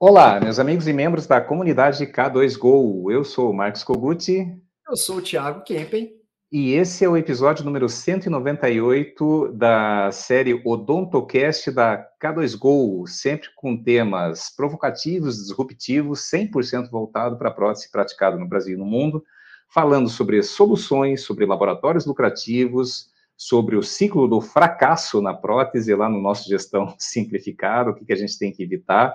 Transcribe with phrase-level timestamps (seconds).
[0.00, 3.10] Olá, meus amigos e membros da comunidade K2Go.
[3.10, 4.46] Eu sou o Marcos Koguti.
[4.88, 6.12] Eu sou o Thiago Kempen.
[6.52, 14.54] E esse é o episódio número 198 da série Odontocast da K2Go, sempre com temas
[14.54, 19.24] provocativos, disruptivos, 100% voltado para a prótese praticada no Brasil e no mundo,
[19.68, 26.22] falando sobre soluções, sobre laboratórios lucrativos, sobre o ciclo do fracasso na prótese, lá no
[26.22, 29.12] nosso gestão simplificado, o que, que a gente tem que evitar,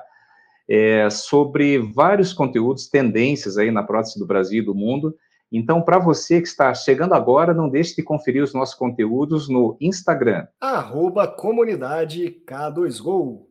[0.68, 5.16] é, sobre vários conteúdos, tendências aí na prótese do Brasil e do mundo.
[5.52, 9.78] Então, para você que está chegando agora, não deixe de conferir os nossos conteúdos no
[9.80, 10.48] Instagram.
[10.60, 13.42] Arroba comunidade K2Go.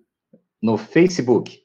[0.61, 1.61] No Facebook.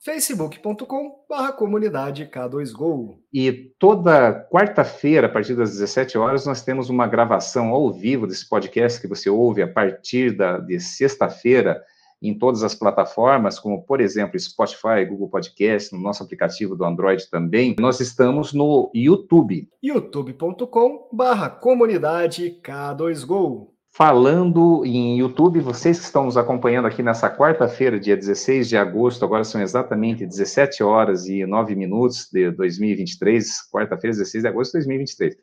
[0.00, 3.16] facebook.com barra comunidade K2Go.
[3.32, 8.46] E toda quarta-feira, a partir das 17 horas, nós temos uma gravação ao vivo desse
[8.46, 11.82] podcast que você ouve a partir da, de sexta-feira,
[12.28, 17.28] em todas as plataformas, como, por exemplo, Spotify, Google Podcast, no nosso aplicativo do Android
[17.30, 17.76] também.
[17.78, 19.68] Nós estamos no YouTube.
[19.82, 23.74] youtube.com barra comunidade K2Go.
[23.96, 29.24] Falando em YouTube, vocês que estão nos acompanhando aqui nessa quarta-feira, dia 16 de agosto,
[29.24, 34.78] agora são exatamente 17 horas e 9 minutos de 2023, quarta-feira, 16 de agosto de
[34.78, 35.36] 2023.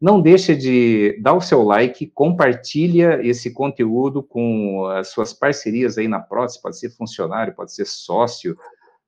[0.00, 6.06] Não deixe de dar o seu like, compartilha esse conteúdo com as suas parcerias aí
[6.06, 8.58] na prótese, pode ser funcionário, pode ser sócio,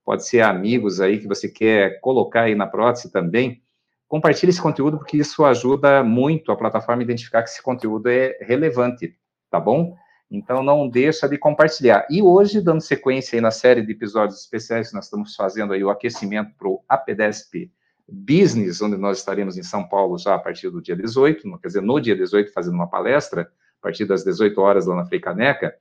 [0.02, 3.62] pode ser amigos aí que você quer colocar aí na prótese também.
[4.08, 8.38] Compartilhe esse conteúdo porque isso ajuda muito a plataforma a identificar que esse conteúdo é
[8.40, 9.14] relevante,
[9.50, 9.94] tá bom?
[10.30, 12.06] Então não deixa de compartilhar.
[12.08, 15.90] E hoje, dando sequência aí na série de episódios especiais, nós estamos fazendo aí o
[15.90, 17.70] aquecimento para o APDESP
[18.08, 21.82] Business, onde nós estaremos em São Paulo já a partir do dia 18, quer dizer,
[21.82, 25.74] no dia 18, fazendo uma palestra, a partir das 18 horas lá na Frei Caneca.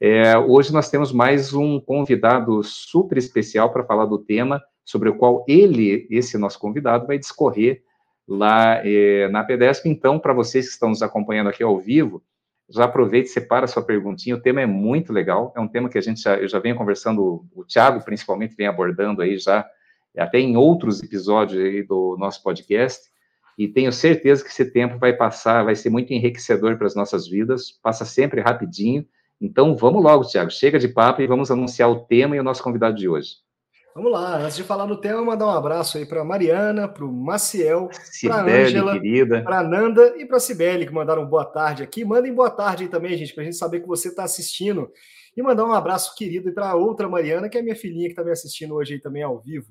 [0.00, 5.16] É, hoje nós temos mais um convidado super especial para falar do tema sobre o
[5.16, 7.82] qual ele, esse nosso convidado, vai discorrer
[8.26, 9.88] lá é, na PEDESP.
[9.88, 12.22] Então, para vocês que estão nos acompanhando aqui ao vivo,
[12.70, 14.36] já aproveite e separa a sua perguntinha.
[14.36, 16.76] O tema é muito legal, é um tema que a gente já, eu já venho
[16.76, 19.68] conversando, o Thiago principalmente vem abordando aí já
[20.16, 23.08] até em outros episódios aí do nosso podcast,
[23.58, 27.28] e tenho certeza que esse tempo vai passar, vai ser muito enriquecedor para as nossas
[27.28, 29.06] vidas, passa sempre rapidinho.
[29.40, 32.62] Então, vamos logo, Tiago, chega de papo e vamos anunciar o tema e o nosso
[32.62, 33.36] convidado de hoje.
[33.94, 37.12] Vamos lá, antes de falar do tema, mandar um abraço aí para Mariana, para o
[37.12, 37.88] Maciel,
[38.22, 39.00] para Ângela,
[39.42, 42.04] para Nanda e para a Cibele, que mandaram boa tarde aqui.
[42.04, 44.88] Mandem boa tarde aí também, gente, para a gente saber que você está assistindo.
[45.40, 48.30] E mandar um abraço querido para outra Mariana, que é minha filhinha que está me
[48.30, 49.68] assistindo hoje aí também ao vivo.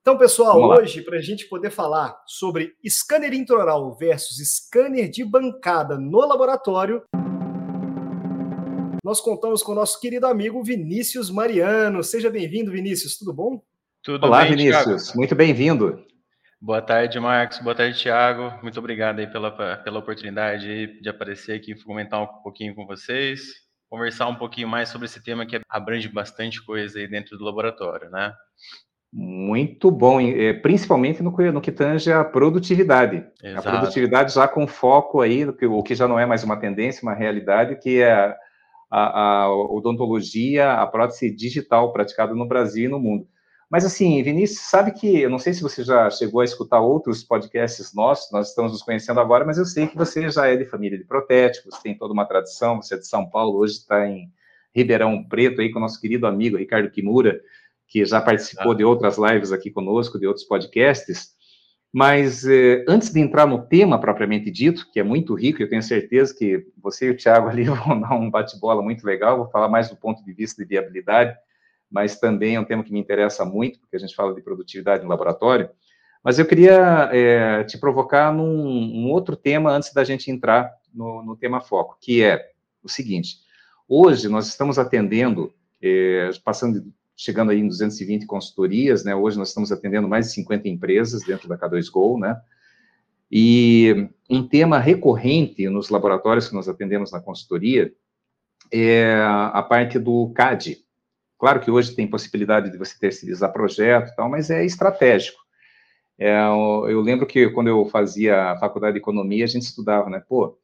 [0.00, 5.98] Então, pessoal, hoje, para a gente poder falar sobre scanner intraoral versus scanner de bancada
[5.98, 7.02] no laboratório,
[9.04, 12.02] nós contamos com o nosso querido amigo Vinícius Mariano.
[12.02, 13.62] Seja bem-vindo, Vinícius, tudo bom?
[14.02, 15.18] Tudo Olá, bem, Vinícius, Thiago?
[15.18, 16.02] muito bem-vindo.
[16.58, 17.58] Boa tarde, Marcos.
[17.58, 18.62] Boa tarde, Thiago.
[18.62, 23.42] Muito obrigado aí pela, pela oportunidade de aparecer aqui e comentar um pouquinho com vocês,
[23.92, 28.08] conversar um pouquinho mais sobre esse tema que abrange bastante coisa aí dentro do laboratório,
[28.08, 28.32] né?
[29.12, 33.22] Muito bom, é, principalmente no, no que tange a produtividade.
[33.44, 33.68] Exato.
[33.68, 37.12] A produtividade já com foco aí, o que já não é mais uma tendência, uma
[37.12, 38.34] realidade, que é a,
[38.90, 43.26] a, a odontologia, a prótese digital praticada no Brasil e no mundo.
[43.72, 47.24] Mas assim, Vinícius, sabe que, eu não sei se você já chegou a escutar outros
[47.24, 50.66] podcasts nossos, nós estamos nos conhecendo agora, mas eu sei que você já é de
[50.66, 54.30] família de protéticos, tem toda uma tradição, você é de São Paulo, hoje está em
[54.76, 57.40] Ribeirão Preto aí com o nosso querido amigo Ricardo Kimura,
[57.88, 61.30] que já participou de outras lives aqui conosco, de outros podcasts.
[61.90, 65.82] Mas eh, antes de entrar no tema propriamente dito, que é muito rico, eu tenho
[65.82, 69.68] certeza que você e o Thiago ali vão dar um bate-bola muito legal, vou falar
[69.68, 71.34] mais do ponto de vista de viabilidade,
[71.92, 75.02] mas também é um tema que me interessa muito, porque a gente fala de produtividade
[75.04, 75.68] no laboratório.
[76.24, 81.22] Mas eu queria eh, te provocar num um outro tema antes da gente entrar no,
[81.22, 82.50] no, tema foco, que é
[82.82, 83.38] o seguinte:
[83.88, 85.52] hoje nós estamos atendendo,
[85.82, 86.84] eh, passando
[87.14, 89.14] chegando aí em 220 consultorias, né?
[89.14, 92.40] Hoje nós estamos atendendo mais de 50 empresas dentro da K2Go, né?
[93.30, 97.92] E um tema recorrente nos laboratórios que nós atendemos na consultoria
[98.72, 99.22] é
[99.52, 100.78] a parte do CAD.
[101.42, 105.40] Claro que hoje tem possibilidade de você terceirizar projeto e tal, mas é estratégico.
[106.16, 110.22] É, eu lembro que quando eu fazia a faculdade de economia, a gente estudava, né?
[110.28, 110.56] Pô,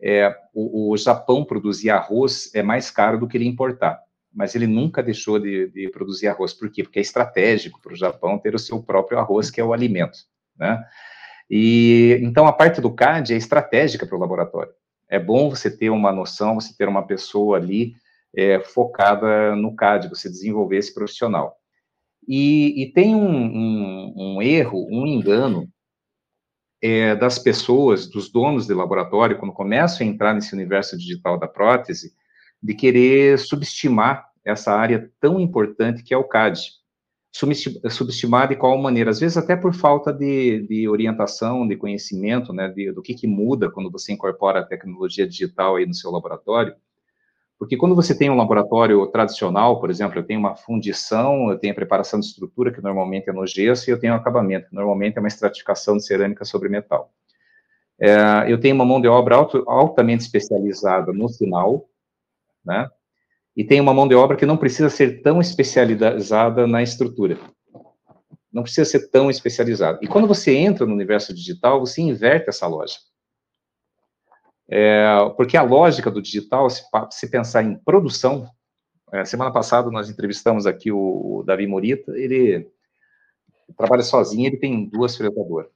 [0.00, 4.00] é, o, o Japão produzir arroz é mais caro do que ele importar
[4.34, 6.54] mas ele nunca deixou de, de, produzir arroz.
[6.54, 6.82] Por quê?
[6.82, 10.20] Porque é estratégico para o Japão ter o seu próprio arroz, que é o alimento,
[10.58, 10.82] né?
[11.50, 14.72] E então a parte do CAD é estratégica para o laboratório.
[15.06, 17.94] É bom você ter uma noção, você ter uma pessoa ali
[18.34, 21.56] é, focada no CAD, você desenvolver esse profissional.
[22.26, 25.68] E, e tem um, um, um, erro, um engano
[26.80, 31.48] é, das pessoas, dos donos de laboratório, quando começam a entrar nesse universo digital da
[31.48, 32.12] prótese,
[32.62, 36.60] de querer subestimar essa área tão importante que é o CAD.
[37.34, 39.10] Subestimar de qual maneira?
[39.10, 43.26] Às vezes até por falta de, de orientação, de conhecimento, né, de, do que, que
[43.26, 46.74] muda quando você incorpora a tecnologia digital aí no seu laboratório.
[47.62, 51.72] Porque quando você tem um laboratório tradicional, por exemplo, eu tenho uma fundição, eu tenho
[51.72, 55.16] a preparação de estrutura, que normalmente é no gesso, e eu tenho acabamento, que normalmente
[55.16, 57.12] é uma estratificação de cerâmica sobre metal.
[58.00, 58.16] É,
[58.48, 61.88] eu tenho uma mão de obra alto, altamente especializada no final,
[62.64, 62.90] né?
[63.56, 67.38] E tenho uma mão de obra que não precisa ser tão especializada na estrutura.
[68.52, 70.00] Não precisa ser tão especializada.
[70.02, 73.11] E quando você entra no universo digital, você inverte essa lógica.
[74.68, 75.04] É,
[75.36, 78.48] porque a lógica do digital, se, se pensar em produção,
[79.12, 82.70] é, semana passada nós entrevistamos aqui o, o Davi Morita, ele
[83.76, 85.70] trabalha sozinho, ele tem duas fresadoras.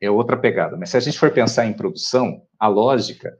[0.00, 0.76] É outra pegada.
[0.76, 3.38] Mas se a gente for pensar em produção, a lógica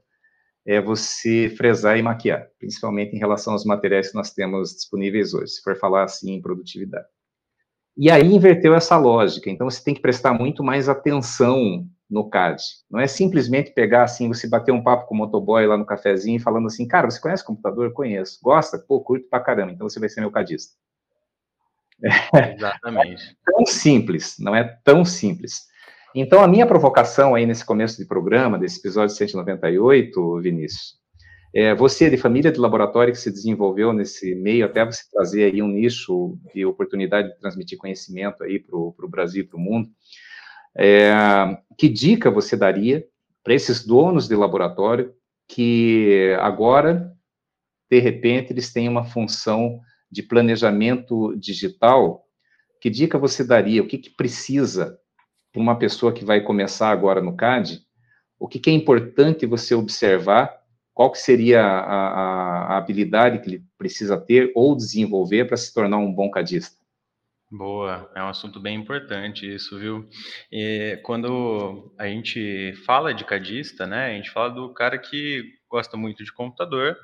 [0.65, 5.53] é você fresar e maquiar, principalmente em relação aos materiais que nós temos disponíveis hoje,
[5.53, 7.07] se for falar assim em produtividade.
[7.95, 12.61] E aí inverteu essa lógica, então você tem que prestar muito mais atenção no CAD.
[12.89, 16.39] Não é simplesmente pegar assim, você bater um papo com o motoboy lá no cafezinho
[16.39, 17.91] falando assim, cara, você conhece computador?
[17.93, 18.39] Conheço.
[18.41, 18.77] Gosta?
[18.77, 20.73] Pô, curto pra caramba, então você vai ser meu cadista.
[22.55, 23.37] Exatamente.
[23.45, 25.67] Não é tão simples, não é tão simples.
[26.15, 30.97] Então, a minha provocação aí nesse começo de programa, desse episódio 198, Vinícius,
[31.53, 35.61] é você de família de laboratório que se desenvolveu nesse meio, até você trazer aí
[35.61, 39.89] um nicho de oportunidade de transmitir conhecimento aí para o Brasil e para o mundo,
[40.77, 41.11] é,
[41.77, 43.05] que dica você daria
[43.43, 45.13] para esses donos de laboratório
[45.47, 47.13] que agora,
[47.89, 49.79] de repente, eles têm uma função
[50.11, 52.25] de planejamento digital?
[52.81, 53.81] Que dica você daria?
[53.81, 54.99] O que, que precisa
[55.51, 57.81] para uma pessoa que vai começar agora no CAD?
[58.39, 60.55] O que, que é importante você observar?
[60.93, 65.73] Qual que seria a, a, a habilidade que ele precisa ter ou desenvolver para se
[65.73, 66.76] tornar um bom cadista?
[67.49, 70.05] Boa, é um assunto bem importante isso, viu?
[70.51, 75.95] E quando a gente fala de cadista, né, a gente fala do cara que gosta
[75.95, 76.97] muito de computador,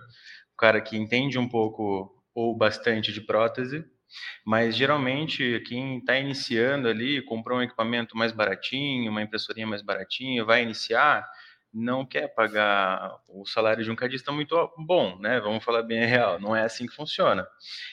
[0.53, 3.85] o cara que entende um pouco ou bastante de prótese,
[4.45, 10.43] mas geralmente quem está iniciando ali, comprou um equipamento mais baratinho, uma impressorinha mais baratinha,
[10.45, 11.25] vai iniciar,
[11.73, 15.39] não quer pagar o salário de um cadista muito bom, né?
[15.39, 17.47] Vamos falar bem real, não é assim que funciona.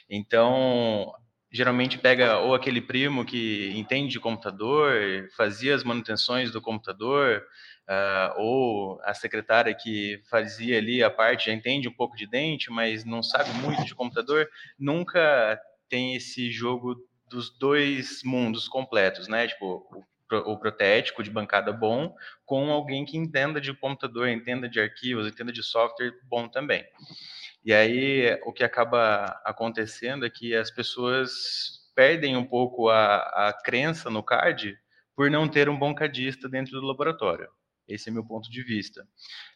[0.09, 1.13] Então,
[1.51, 7.45] geralmente pega ou aquele primo que entende de computador, fazia as manutenções do computador,
[7.89, 12.71] uh, ou a secretária que fazia ali a parte, já entende um pouco de dente,
[12.71, 14.49] mas não sabe muito de computador,
[14.79, 16.97] nunca tem esse jogo
[17.29, 19.47] dos dois mundos completos, né?
[19.49, 19.85] Tipo,
[20.33, 22.15] o, protético de bancada bom
[22.47, 26.85] com alguém que entenda de computador, entenda de arquivos, entenda de software bom também.
[27.65, 31.31] E aí o que acaba acontecendo é que as pessoas
[31.95, 34.79] perdem um pouco a, a crença no CAD
[35.15, 37.49] por não ter um bom cadista dentro do laboratório.
[37.87, 39.03] Esse é meu ponto de vista.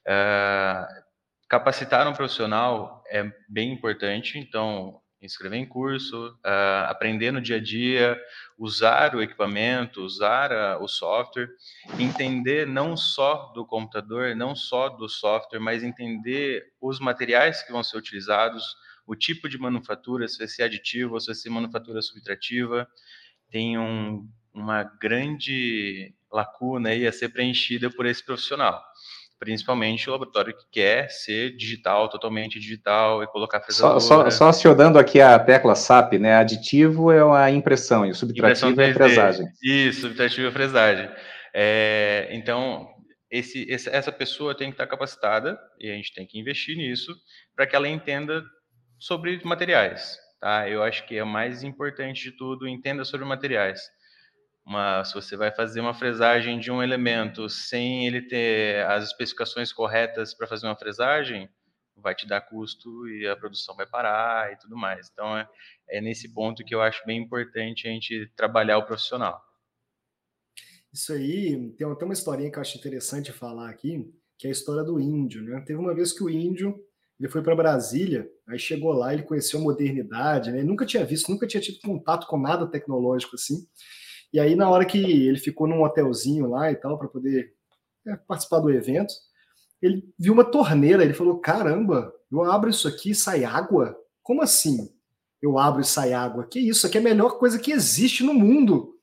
[0.06, 1.04] Uh,
[1.48, 7.60] capacitar um profissional é bem importante, então inscrever em curso, uh, aprender no dia a
[7.60, 8.20] dia,
[8.58, 11.48] usar o equipamento, usar uh, o software,
[11.98, 17.82] entender não só do computador, não só do software, mas entender os materiais que vão
[17.82, 18.76] ser utilizados,
[19.06, 22.86] o tipo de manufatura, se vai ser aditivo ou se vai ser manufatura subtrativa.
[23.50, 28.82] Tem um, uma grande lacuna aí a ser preenchida por esse profissional
[29.44, 33.62] principalmente o laboratório que quer ser digital, totalmente digital e colocar.
[33.68, 36.36] Só, só, só acionando aqui a tecla SAP, né?
[36.36, 39.46] Aditivo é a impressão e o subtrativo é a fresagem.
[39.62, 41.10] Isso, subtrativo é a fresagem.
[41.52, 42.88] É, então,
[43.30, 47.14] esse, essa pessoa tem que estar capacitada e a gente tem que investir nisso
[47.54, 48.42] para que ela entenda
[48.98, 50.18] sobre materiais.
[50.40, 50.68] Tá?
[50.68, 53.82] Eu acho que é o mais importante de tudo, entenda sobre materiais
[54.64, 59.72] uma, se você vai fazer uma fresagem de um elemento sem ele ter as especificações
[59.72, 61.48] corretas para fazer uma fresagem,
[61.96, 65.08] vai te dar custo e a produção vai parar e tudo mais.
[65.12, 65.48] Então, é,
[65.88, 69.42] é nesse ponto que eu acho bem importante a gente trabalhar o profissional.
[70.92, 74.52] Isso aí, tem até uma historinha que eu acho interessante falar aqui, que é a
[74.52, 75.60] história do índio, né?
[75.66, 76.78] Teve uma vez que o índio
[77.18, 80.58] ele foi para Brasília, aí chegou lá, ele conheceu a modernidade, né?
[80.58, 83.66] Ele nunca tinha visto, nunca tinha tido contato com nada tecnológico assim.
[84.34, 87.54] E aí, na hora que ele ficou num hotelzinho lá e tal, para poder
[88.06, 89.14] é, participar do evento,
[89.80, 91.02] ele viu uma torneira.
[91.02, 93.96] Ele falou: Caramba, eu abro isso aqui e sai água?
[94.22, 94.92] Como assim?
[95.44, 96.46] eu abro e sai água.
[96.46, 98.94] Que isso, aqui é a melhor coisa que existe no mundo.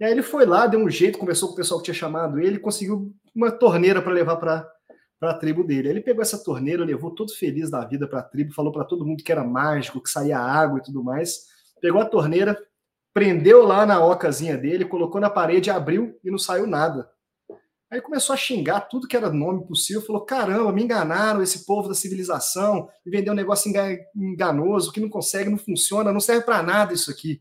[0.00, 2.40] E aí ele foi lá, deu um jeito, conversou com o pessoal que tinha chamado
[2.40, 4.70] ele, conseguiu uma torneira para levar para
[5.22, 5.88] a tribo dele.
[5.88, 9.06] Ele pegou essa torneira, levou todo feliz da vida para a tribo, falou para todo
[9.06, 11.46] mundo que era mágico, que saía água e tudo mais.
[11.80, 12.58] Pegou a torneira,
[13.14, 17.08] prendeu lá na ocazinha dele, colocou na parede, abriu e não saiu nada.
[17.90, 21.88] Aí começou a xingar tudo que era nome possível, falou: caramba, me enganaram, esse povo
[21.88, 23.72] da civilização, me vendeu um negócio
[24.16, 27.40] enganoso, que não consegue, não funciona, não serve para nada isso aqui.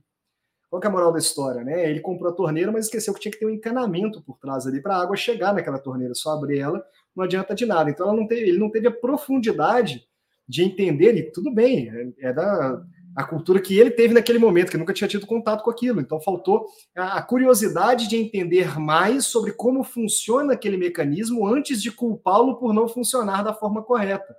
[0.70, 1.90] Qual é a moral da história, né?
[1.90, 4.82] Ele comprou a torneira, mas esqueceu que tinha que ter um encanamento por trás ali
[4.82, 6.14] para a água chegar naquela torneira.
[6.14, 6.84] Só abrir ela
[7.16, 7.90] não adianta de nada.
[7.90, 10.04] Então não teve, ele não teve a profundidade
[10.48, 12.84] de entender, e tudo bem, é, é da
[13.16, 16.02] a cultura que ele teve naquele momento, que nunca tinha tido contato com aquilo.
[16.02, 16.66] Então faltou
[16.96, 22.88] a curiosidade de entender mais sobre como funciona aquele mecanismo antes de culpá-lo por não
[22.88, 24.36] funcionar da forma correta.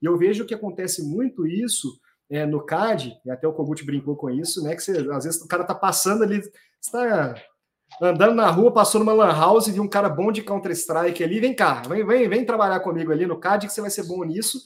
[0.00, 1.88] E eu vejo que acontece muito isso
[2.30, 4.74] é, no CAD, e até o Kogut brincou com isso, né?
[4.74, 6.40] Que você, às vezes o cara tá passando ali,
[6.80, 7.34] está
[8.00, 11.40] andando na rua, passou numa lan house e viu um cara bom de Counter-Strike ali,
[11.40, 14.24] vem cá, vem, vem, vem trabalhar comigo ali no CAD que você vai ser bom
[14.24, 14.58] nisso,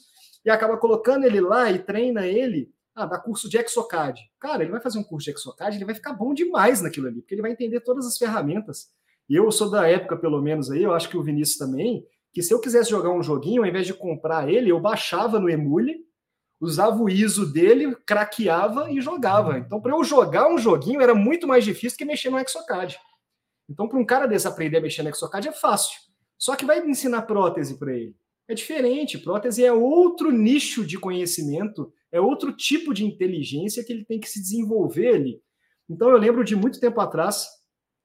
[0.45, 2.69] e acaba colocando ele lá e treina ele
[3.03, 4.19] ah, dá curso de Exocad.
[4.39, 7.21] Cara, ele vai fazer um curso de Exocad, ele vai ficar bom demais naquilo ali,
[7.21, 8.87] porque ele vai entender todas as ferramentas.
[9.29, 12.41] E eu sou da época, pelo menos aí, eu acho que o Vinícius também, que
[12.41, 16.05] se eu quisesse jogar um joguinho, ao invés de comprar ele, eu baixava no Emule,
[16.59, 19.57] usava o ISO dele, craqueava e jogava.
[19.57, 22.97] Então, para eu jogar um joguinho era muito mais difícil que mexer no Exocad.
[23.69, 25.99] Então, para um cara desse aprender a mexer no Exocad é fácil.
[26.37, 28.15] Só que vai ensinar prótese para ele.
[28.49, 29.19] É diferente.
[29.19, 34.27] Prótese é outro nicho de conhecimento é outro tipo de inteligência que ele tem que
[34.27, 35.41] se desenvolver ali.
[35.87, 37.45] Então, eu lembro de muito tempo atrás,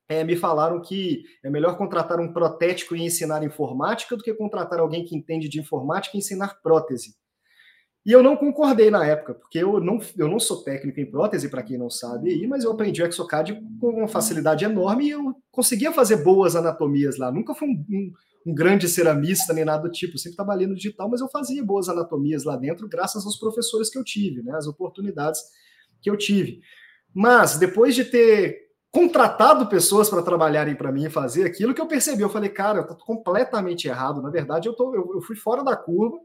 [0.09, 4.79] é, me falaram que é melhor contratar um protético e ensinar informática do que contratar
[4.79, 7.15] alguém que entende de informática e ensinar prótese.
[8.05, 11.49] E eu não concordei na época, porque eu não, eu não sou técnico em prótese,
[11.49, 15.35] para quem não sabe mas eu aprendi o Exocad com uma facilidade enorme e eu
[15.51, 17.33] conseguia fazer boas anatomias lá.
[17.33, 18.13] Nunca fui um, um
[18.47, 20.15] um grande ceramista nem nada do tipo.
[20.15, 23.89] Eu sempre trabalhei no digital, mas eu fazia boas anatomias lá dentro, graças aos professores
[23.89, 25.41] que eu tive, né, as oportunidades
[26.03, 26.61] que eu tive.
[27.15, 31.87] Mas depois de ter contratado pessoas para trabalharem para mim e fazer aquilo que eu
[31.87, 34.23] percebi, eu falei, cara, eu tô completamente errado.
[34.23, 36.19] Na verdade, eu, tô, eu, eu fui fora da curva,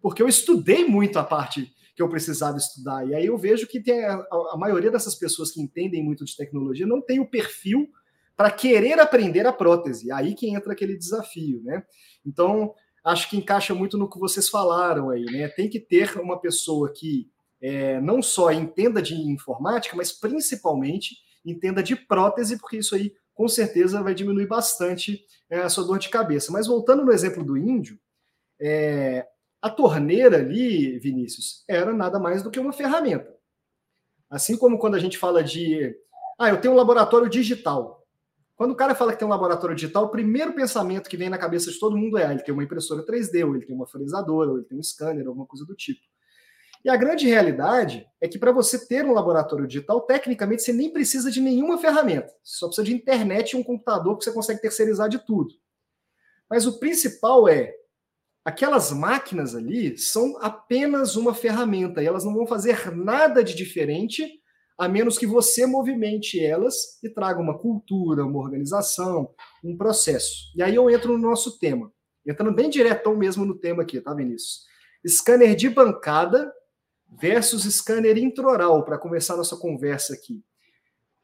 [0.00, 3.06] porque eu estudei muito a parte que eu precisava estudar.
[3.06, 6.36] E aí eu vejo que tem a, a maioria dessas pessoas que entendem muito de
[6.36, 7.88] tecnologia não tem o perfil
[8.36, 10.10] para querer aprender a prótese.
[10.12, 11.84] Aí que entra aquele desafio, né?
[12.24, 12.74] Então,
[13.04, 15.48] acho que encaixa muito no que vocês falaram aí, né?
[15.48, 21.82] Tem que ter uma pessoa que é, não só entenda de informática, mas principalmente entenda
[21.82, 26.08] de prótese, porque isso aí com certeza vai diminuir bastante é, a sua dor de
[26.08, 26.52] cabeça.
[26.52, 27.98] Mas voltando no exemplo do índio,
[28.60, 29.26] é,
[29.60, 33.32] a torneira ali, Vinícius, era nada mais do que uma ferramenta.
[34.28, 35.94] Assim como quando a gente fala de,
[36.38, 38.01] ah, eu tenho um laboratório digital.
[38.62, 41.36] Quando o cara fala que tem um laboratório digital, o primeiro pensamento que vem na
[41.36, 43.88] cabeça de todo mundo é: ah, ele tem uma impressora 3D, ou ele tem uma
[43.88, 46.00] fresadora, ou ele tem um scanner, alguma coisa do tipo.
[46.84, 50.92] E a grande realidade é que para você ter um laboratório digital, tecnicamente você nem
[50.92, 52.28] precisa de nenhuma ferramenta.
[52.44, 55.52] Você só precisa de internet e um computador que você consegue terceirizar de tudo.
[56.48, 57.74] Mas o principal é
[58.44, 64.40] aquelas máquinas ali são apenas uma ferramenta e elas não vão fazer nada de diferente
[64.82, 70.50] a menos que você movimente elas e traga uma cultura, uma organização, um processo.
[70.56, 71.92] E aí eu entro no nosso tema,
[72.26, 74.66] entrando bem diretão mesmo no tema aqui, tá, Vinícius?
[75.06, 76.52] Scanner de bancada
[77.08, 80.42] versus scanner introral, para começar nossa conversa aqui.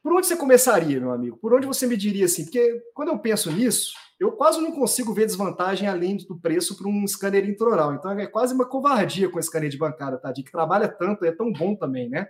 [0.04, 1.36] Por onde você começaria, meu amigo?
[1.38, 2.44] Por onde você me diria assim?
[2.44, 6.86] Porque quando eu penso nisso, eu quase não consigo ver desvantagem além do preço para
[6.86, 7.94] um scanner introral.
[7.94, 10.30] Então é quase uma covardia com o scanner de bancada, tá?
[10.30, 12.28] De que trabalha tanto, é tão bom também, né?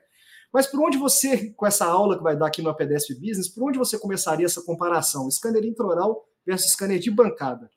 [0.52, 3.68] Mas por onde você, com essa aula que vai dar aqui no APDESP Business, por
[3.68, 5.30] onde você começaria essa comparação?
[5.30, 7.70] Scanner introral versus scanner de bancada?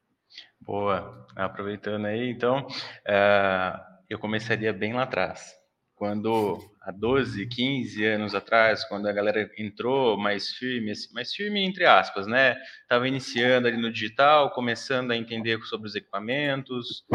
[0.59, 5.60] Boa, aproveitando aí, então, uh, eu começaria bem lá atrás
[6.01, 11.63] quando há 12, 15 anos atrás, quando a galera entrou mais firme, assim, mais firme
[11.63, 12.57] entre aspas, né?
[12.81, 17.05] Estava iniciando ali no digital, começando a entender sobre os equipamentos,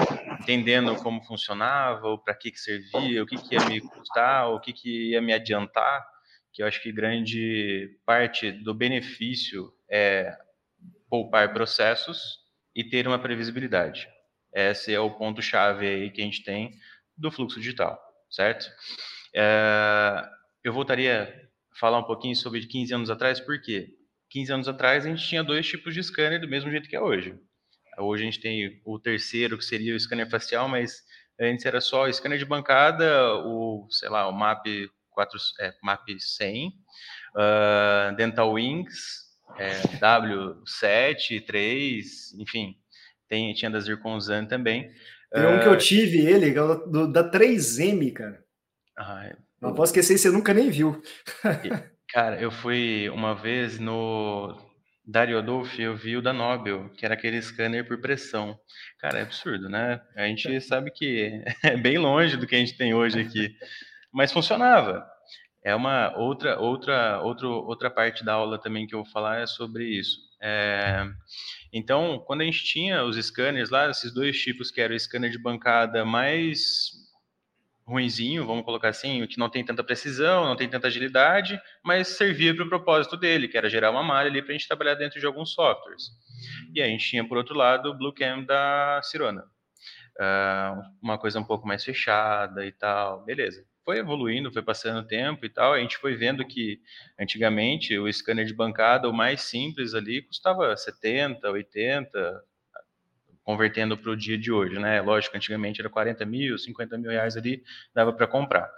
[0.41, 4.73] entendendo como funcionava, para que, que servia, o que, que ia me custar, o que,
[4.73, 6.07] que ia me adiantar,
[6.53, 10.33] que eu acho que grande parte do benefício é
[11.11, 12.39] poupar processos
[12.73, 14.09] e ter uma previsibilidade.
[14.55, 16.71] Esse é o ponto-chave aí que a gente tem
[17.17, 18.71] do fluxo digital certo?
[19.35, 20.29] É,
[20.65, 23.89] eu voltaria a falar um pouquinho sobre 15 anos atrás, por quê?
[24.31, 27.01] 15 anos atrás a gente tinha dois tipos de scanner do mesmo jeito que é
[27.01, 27.39] hoje.
[27.99, 31.03] Hoje a gente tem o terceiro, que seria o scanner facial, mas
[31.41, 34.67] antes era só scanner de bancada, o, sei lá, o MAP
[35.11, 39.27] 4, é, MAP 100, uh, Dental Wings,
[39.59, 42.77] é, W7, 3, enfim,
[43.29, 44.91] tem, tinha da Zirconzan também.
[45.33, 48.45] Tem um que eu tive ele, é do, da 3M, cara.
[48.97, 51.03] Ah, não posso esquecer, você nunca nem viu.
[52.09, 54.57] cara, eu fui uma vez no
[55.07, 58.59] Dario Adolfo, eu vi o da Nobel, que era aquele scanner por pressão.
[58.99, 60.01] Cara, é absurdo, né?
[60.17, 63.55] A gente sabe que é bem longe do que a gente tem hoje aqui,
[64.13, 65.07] mas funcionava.
[65.65, 69.47] É uma outra outra outro, outra parte da aula também que eu vou falar é
[69.47, 70.26] sobre isso.
[70.49, 71.05] É,
[71.73, 75.29] então, quando a gente tinha os scanners lá, esses dois tipos que era o scanner
[75.29, 76.93] de bancada mais
[77.85, 82.55] ruinzinho, vamos colocar assim, que não tem tanta precisão, não tem tanta agilidade, mas servia
[82.55, 85.19] para o propósito dele, que era gerar uma malha ali para a gente trabalhar dentro
[85.19, 86.11] de alguns softwares.
[86.73, 89.43] E a gente tinha, por outro lado, o Bluecam da Cirona.
[90.19, 95.07] Uh, uma coisa um pouco mais fechada e tal, beleza foi evoluindo, foi passando o
[95.07, 95.73] tempo e tal.
[95.73, 96.81] A gente foi vendo que
[97.19, 102.43] antigamente o scanner de bancada, o mais simples ali, custava 70, 80,
[103.45, 105.01] convertendo para o dia de hoje, né?
[105.01, 107.63] Lógico, antigamente era 40 mil, 50 mil reais ali,
[107.95, 108.69] dava para comprar.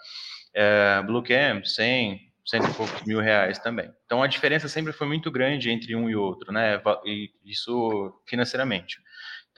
[0.54, 3.90] É, Blue Cam, 100, cento e poucos mil reais também.
[4.04, 6.80] Então a diferença sempre foi muito grande entre um e outro, né?
[7.06, 8.98] E isso financeiramente.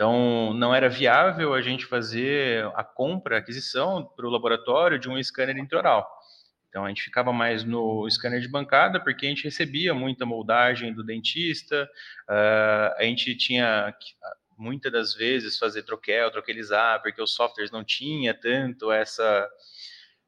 [0.00, 5.10] Então, não era viável a gente fazer a compra, a aquisição para o laboratório de
[5.10, 6.10] um scanner intraoral.
[6.70, 10.94] Então, a gente ficava mais no scanner de bancada, porque a gente recebia muita moldagem
[10.94, 11.86] do dentista,
[12.30, 13.94] uh, a gente tinha
[14.56, 19.46] muitas das vezes fazer troquel, troquelizar, porque os softwares não tinha tanto essa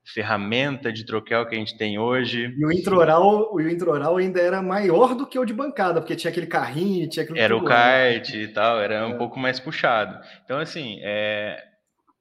[0.05, 2.55] ferramenta de troquel que a gente tem hoje.
[2.59, 6.31] E o introral, o introral ainda era maior do que o de bancada, porque tinha
[6.31, 9.05] aquele carrinho, tinha aquele Era o kart e tal, era é.
[9.05, 10.19] um pouco mais puxado.
[10.45, 11.63] Então, assim, é,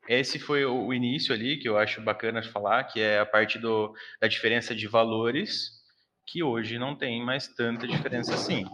[0.07, 3.93] esse foi o início ali que eu acho bacana falar, que é a parte do,
[4.19, 5.71] da diferença de valores,
[6.27, 8.65] que hoje não tem mais tanta diferença assim.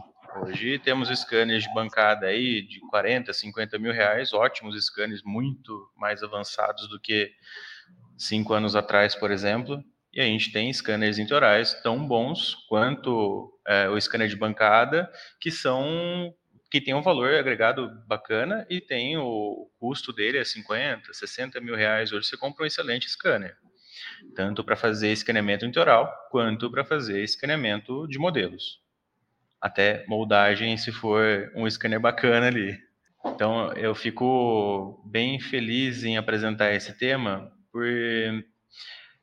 [0.42, 6.22] Hoje temos scanners de bancada aí de 40, 50 mil reais, ótimos scanners, muito mais
[6.22, 7.32] avançados do que
[8.18, 13.88] cinco anos atrás, por exemplo, e a gente tem scanners intorais tão bons quanto é,
[13.88, 16.34] o scanner de bancada, que são
[16.70, 21.76] que tem um valor agregado bacana e tem o custo dele é 50, 60 mil
[21.76, 22.12] reais.
[22.12, 23.56] Hoje você compra um excelente scanner,
[24.36, 28.82] tanto para fazer escaneamento intoral quanto para fazer escaneamento de modelos.
[29.62, 32.78] Até moldagem, se for um scanner bacana ali.
[33.26, 38.44] Então, eu fico bem feliz em apresentar esse tema, por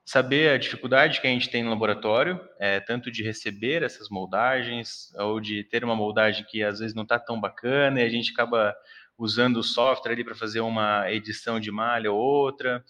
[0.05, 5.13] saber a dificuldade que a gente tem no laboratório, é, tanto de receber essas moldagens,
[5.17, 8.31] ou de ter uma moldagem que às vezes não está tão bacana, e a gente
[8.31, 8.77] acaba
[9.19, 12.85] usando o software ali para fazer uma edição de malha ou outra,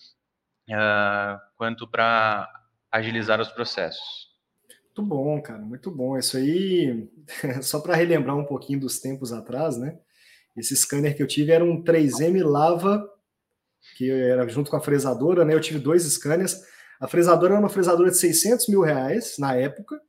[0.68, 2.46] uh, quanto para
[2.92, 4.28] agilizar os processos.
[4.86, 6.18] Muito bom, cara, muito bom.
[6.18, 7.08] Isso aí,
[7.62, 9.98] só para relembrar um pouquinho dos tempos atrás, né?
[10.56, 13.13] Esse scanner que eu tive era um 3M Lava
[13.96, 15.54] que era junto com a fresadora, né?
[15.54, 16.60] Eu tive dois scanners.
[17.00, 20.00] A fresadora era uma fresadora de 600 mil reais na época,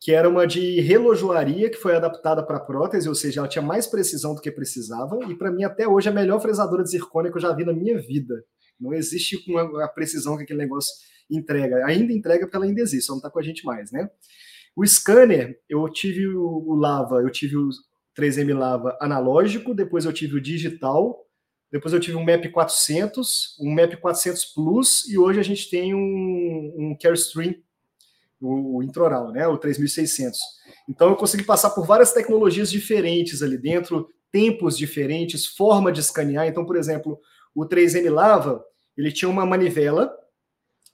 [0.00, 3.86] que era uma de relojoaria que foi adaptada para prótese, ou seja, ela tinha mais
[3.86, 5.18] precisão do que precisava.
[5.28, 7.64] E para mim, até hoje, é a melhor fresadora de zircônia que eu já vi
[7.64, 8.34] na minha vida.
[8.80, 10.92] Não existe uma, a precisão que aquele negócio
[11.30, 11.84] entrega.
[11.86, 14.08] Ainda entrega porque ela ainda existe, só não está com a gente mais, né?
[14.76, 17.68] O scanner, eu tive o, Lava, eu tive o
[18.16, 21.18] 3M Lava analógico, depois eu tive o digital,
[21.70, 25.94] depois eu tive um MAP 400, um MAP 400 Plus e hoje a gente tem
[25.94, 27.54] um, um Carestream,
[28.40, 30.38] o, o Introral, né, o 3600.
[30.88, 36.46] Então eu consegui passar por várias tecnologias diferentes ali dentro, tempos diferentes, forma de escanear.
[36.46, 37.20] Então, por exemplo,
[37.54, 38.64] o 3M Lava,
[38.96, 40.14] ele tinha uma manivela,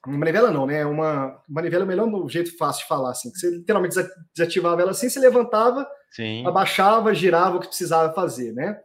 [0.06, 0.84] uma manivela não, né?
[0.84, 3.30] Uma manivela é melhor no jeito fácil de falar, assim.
[3.30, 3.94] Que você literalmente
[4.34, 6.46] desativava ela assim, se levantava, Sim.
[6.46, 8.78] abaixava, girava o que precisava fazer, né?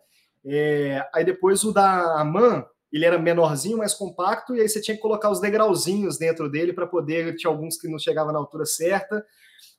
[0.46, 4.96] É, aí depois o da Aman, ele era menorzinho, mais compacto, e aí você tinha
[4.96, 7.36] que colocar os degrauzinhos dentro dele para poder.
[7.36, 9.24] Tinha alguns que não chegavam na altura certa.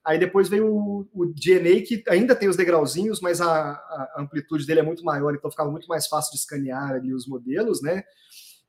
[0.04, 4.66] Aí depois veio o, o DNA, que ainda tem os degrauzinhos, mas a, a, amplitude
[4.66, 8.02] dele é muito maior, então ficava muito mais fácil de escanear ali os modelos, né?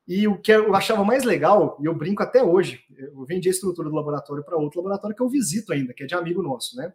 [0.05, 3.51] E o que eu achava mais legal, e eu brinco até hoje, eu vendi a
[3.51, 6.75] estrutura do laboratório para outro laboratório que eu visito ainda, que é de amigo nosso,
[6.75, 6.91] né?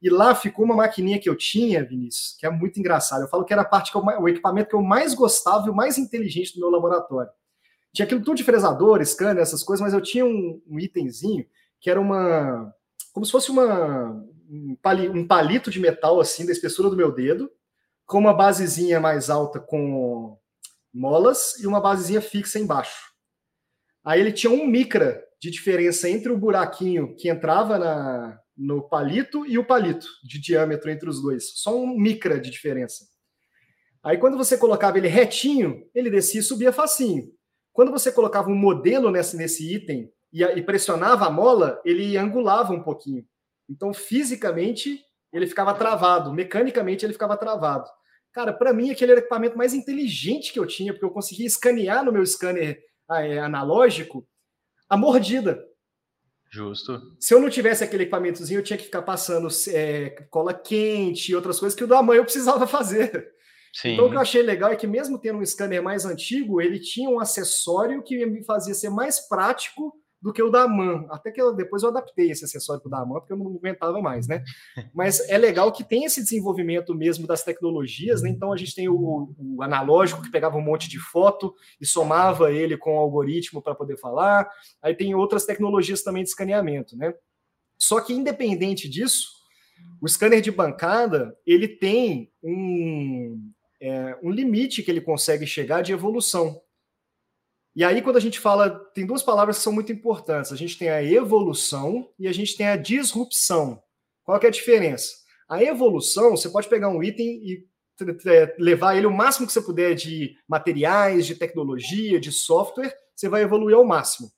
[0.00, 3.22] E lá ficou uma maquininha que eu tinha, Vinícius, que é muito engraçado.
[3.22, 5.70] Eu falo que era a parte que eu, o equipamento que eu mais gostava e
[5.70, 7.30] o mais inteligente do meu laboratório.
[7.92, 11.44] Tinha aquilo tudo de fresador, scanner, essas coisas, mas eu tinha um, um itemzinho
[11.80, 12.72] que era uma.
[13.12, 17.50] como se fosse uma, um, palito de metal, assim, da espessura do meu dedo,
[18.06, 20.38] com uma basezinha mais alta com
[20.92, 23.12] molas e uma basezinha fixa embaixo.
[24.04, 29.46] Aí ele tinha um micra de diferença entre o buraquinho que entrava na, no palito
[29.46, 31.52] e o palito de diâmetro entre os dois.
[31.54, 33.06] Só um micra de diferença.
[34.02, 37.30] Aí quando você colocava ele retinho, ele descia e subia facinho.
[37.72, 42.72] Quando você colocava um modelo nesse, nesse item e, e pressionava a mola, ele angulava
[42.72, 43.24] um pouquinho.
[43.68, 45.00] Então, fisicamente,
[45.32, 47.88] ele ficava travado, mecanicamente ele ficava travado.
[48.32, 51.46] Cara, para mim aquele era o equipamento mais inteligente que eu tinha, porque eu conseguia
[51.46, 54.26] escanear no meu scanner é, analógico
[54.88, 55.62] a mordida.
[56.50, 57.00] Justo.
[57.20, 61.34] Se eu não tivesse aquele equipamentozinho, eu tinha que ficar passando é, cola quente e
[61.34, 63.32] outras coisas que o da mãe eu precisava fazer.
[63.72, 63.92] Sim.
[63.92, 66.80] Então, o que eu achei legal é que, mesmo tendo um scanner mais antigo, ele
[66.80, 71.06] tinha um acessório que me fazia ser mais prático do que o da Man.
[71.10, 73.56] Até que eu, depois eu adaptei esse acessório para o da Man, porque eu não
[73.56, 74.42] aguentava mais, né?
[74.92, 78.30] Mas é legal que tem esse desenvolvimento mesmo das tecnologias, né?
[78.30, 82.52] Então a gente tem o, o analógico que pegava um monte de foto e somava
[82.52, 84.48] ele com o algoritmo para poder falar.
[84.82, 87.14] Aí tem outras tecnologias também de escaneamento, né?
[87.78, 89.28] Só que independente disso,
[90.00, 95.92] o scanner de bancada ele tem um, é, um limite que ele consegue chegar de
[95.92, 96.60] evolução.
[97.78, 100.52] E aí, quando a gente fala, tem duas palavras que são muito importantes.
[100.52, 103.80] A gente tem a evolução e a gente tem a disrupção.
[104.24, 105.12] Qual que é a diferença?
[105.48, 107.64] A evolução, você pode pegar um item e
[108.58, 113.42] levar ele o máximo que você puder de materiais, de tecnologia, de software, você vai
[113.42, 114.28] evoluir ao máximo.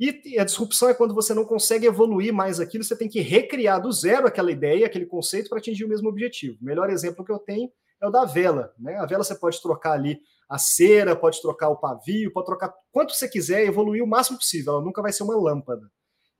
[0.00, 3.80] E a disrupção é quando você não consegue evoluir mais aquilo, você tem que recriar
[3.80, 6.58] do zero aquela ideia, aquele conceito para atingir o mesmo objetivo.
[6.60, 7.70] O melhor exemplo que eu tenho
[8.02, 8.74] é o da vela.
[8.76, 8.96] Né?
[8.96, 10.18] A vela você pode trocar ali
[10.50, 14.74] a cera, pode trocar o pavio, pode trocar quanto você quiser, evoluir o máximo possível.
[14.74, 15.82] Ela nunca vai ser uma lâmpada.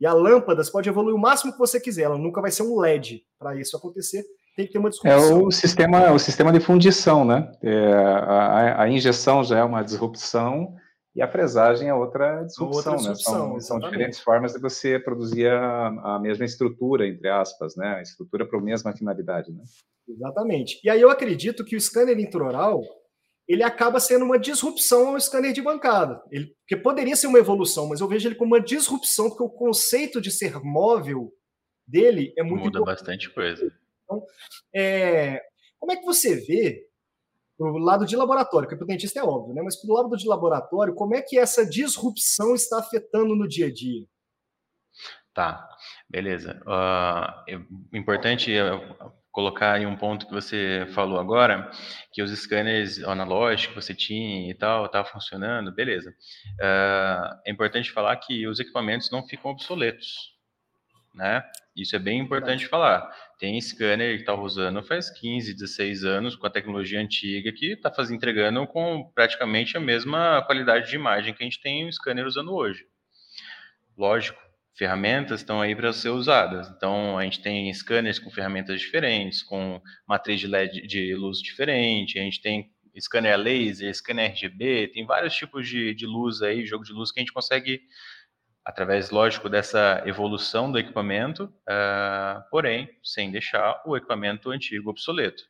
[0.00, 2.64] E a lâmpada você pode evoluir o máximo que você quiser, ela nunca vai ser
[2.64, 3.22] um LED.
[3.38, 4.24] Para isso acontecer,
[4.56, 5.12] tem que ter uma é disrupção.
[5.12, 7.52] É o sistema, o sistema de fundição, né?
[7.62, 10.74] É, a, a, injeção já é uma disrupção
[11.14, 13.60] e a fresagem é outra disrupção, outra disrupção né?
[13.60, 17.96] São, são, diferentes formas de você produzir a, a, mesma estrutura, entre aspas, né?
[17.98, 19.62] A estrutura para a mesma finalidade, né?
[20.08, 20.80] Exatamente.
[20.82, 22.82] E aí eu acredito que o scanner intraoral
[23.52, 26.22] ele acaba sendo uma disrupção ao scanner de bancada.
[26.30, 29.50] Ele, que poderia ser uma evolução, mas eu vejo ele como uma disrupção, porque o
[29.50, 31.32] conceito de ser móvel
[31.84, 32.64] dele é muito.
[32.64, 32.96] Muda importante.
[32.96, 33.72] bastante coisa.
[34.04, 34.24] Então,
[34.72, 35.42] é,
[35.80, 36.86] como é que você vê,
[37.58, 39.62] pro lado de laboratório, porque o dentista é óbvio, né?
[39.62, 43.72] mas pro lado de laboratório, como é que essa disrupção está afetando no dia a
[43.72, 44.06] dia?
[45.34, 45.68] Tá,
[46.08, 46.60] beleza.
[46.64, 48.52] Uh, importante
[49.30, 51.70] colocar aí um ponto que você falou agora,
[52.12, 56.10] que os scanners analógicos que você tinha e tal, tá funcionando, beleza.
[56.60, 60.34] Uh, é importante falar que os equipamentos não ficam obsoletos,
[61.14, 61.42] né?
[61.76, 63.08] Isso é bem importante falar.
[63.38, 67.90] Tem scanner que está usando faz 15, 16 anos com a tecnologia antiga que está
[68.10, 72.52] entregando com praticamente a mesma qualidade de imagem que a gente tem um scanner usando
[72.52, 72.84] hoje.
[73.96, 74.40] Lógico,
[74.74, 76.68] ferramentas estão aí para ser usadas.
[76.70, 82.18] Então, a gente tem scanners com ferramentas diferentes, com matriz de LED de luz diferente,
[82.18, 86.84] a gente tem scanner laser, scanner RGB, tem vários tipos de, de luz aí, jogo
[86.84, 87.82] de luz que a gente consegue,
[88.64, 95.42] através, lógico, dessa evolução do equipamento, uh, porém, sem deixar o equipamento antigo obsoleto.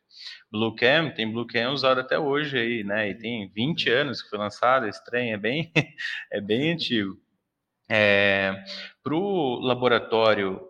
[0.51, 4.87] Bluecam, tem Bluecam usado até hoje aí, né, e tem 20 anos que foi lançado,
[4.87, 5.71] esse trem é bem,
[6.31, 7.17] é bem antigo.
[7.93, 8.63] É,
[9.03, 10.61] Para o laboratório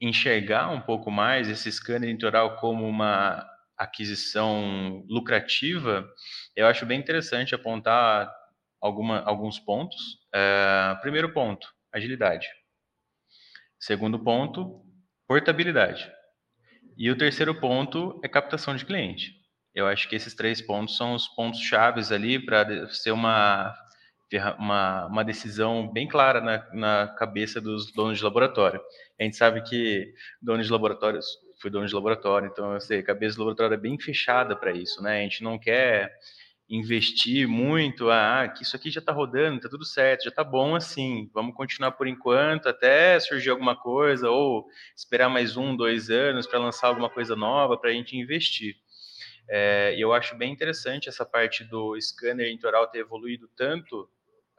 [0.00, 6.08] enxergar um pouco mais esse scanner litoral como uma aquisição lucrativa,
[6.54, 8.32] eu acho bem interessante apontar
[8.80, 10.18] alguma, alguns pontos.
[10.34, 12.46] É, primeiro ponto, agilidade.
[13.78, 14.82] Segundo ponto,
[15.28, 16.10] portabilidade.
[16.96, 19.34] E o terceiro ponto é captação de cliente.
[19.74, 23.76] Eu acho que esses três pontos são os pontos chaves ali para ser uma
[24.58, 28.80] uma, uma decisão bem clara na, na cabeça dos donos de laboratório.
[29.18, 30.12] A gente sabe que
[30.42, 31.26] donos de laboratórios,
[31.60, 34.72] fui dono de laboratório, então eu sei, a cabeça do laboratório é bem fechada para
[34.72, 35.20] isso, né?
[35.20, 36.12] A gente não quer
[36.68, 40.74] investir muito, ah, que isso aqui já está rodando, está tudo certo, já está bom
[40.74, 46.46] assim, vamos continuar por enquanto até surgir alguma coisa, ou esperar mais um, dois anos
[46.46, 48.74] para lançar alguma coisa nova para a gente investir.
[49.48, 54.08] É, eu acho bem interessante essa parte do scanner intoral ter evoluído tanto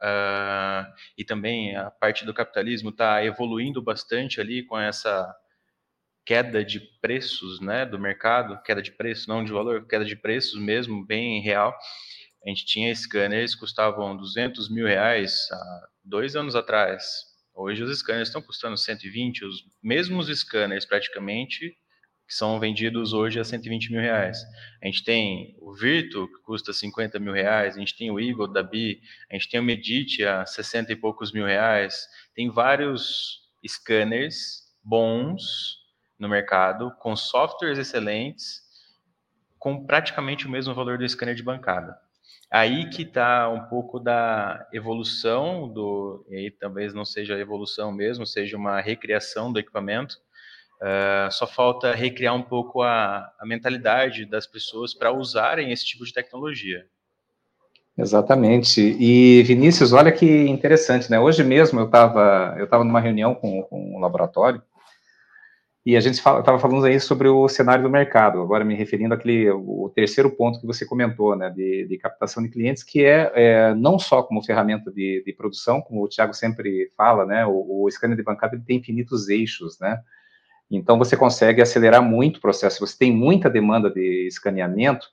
[0.00, 5.34] Uh, e também a parte do capitalismo está evoluindo bastante ali com essa
[6.24, 10.60] queda de preços né, do mercado, queda de preço, não de valor, queda de preços
[10.60, 11.74] mesmo, bem real.
[12.44, 17.04] A gente tinha scanners que custavam 200 mil reais há dois anos atrás.
[17.54, 21.76] Hoje os scanners estão custando 120, os mesmos scanners praticamente
[22.28, 24.44] que são vendidos hoje a 120 mil reais.
[24.82, 28.46] A gente tem o Virtu, que custa 50 mil reais, a gente tem o Eagle
[28.46, 32.06] da Bi, a gente tem o Medite a 60 e poucos mil reais.
[32.34, 35.78] Tem vários scanners bons
[36.18, 38.60] no mercado, com softwares excelentes,
[39.58, 41.98] com praticamente o mesmo valor do scanner de bancada.
[42.50, 48.26] Aí que está um pouco da evolução do, e aí talvez não seja evolução mesmo,
[48.26, 50.18] seja uma recriação do equipamento,
[50.80, 56.04] Uh, só falta recriar um pouco a, a mentalidade das pessoas para usarem esse tipo
[56.04, 56.86] de tecnologia.
[57.96, 58.80] Exatamente.
[58.80, 61.18] E Vinícius, olha que interessante, né?
[61.18, 64.62] Hoje mesmo eu estava eu tava numa reunião com, com um laboratório
[65.88, 69.50] e a gente estava falando aí sobre o cenário do mercado, agora me referindo àquele,
[69.50, 73.74] o terceiro ponto que você comentou, né, de, de captação de clientes, que é, é,
[73.74, 77.90] não só como ferramenta de, de, produção, como o Thiago sempre fala, né, o, o
[77.90, 79.98] scanner de bancada tem infinitos eixos, né,
[80.70, 82.86] então, você consegue acelerar muito o processo.
[82.86, 85.08] Você tem muita demanda de escaneamento.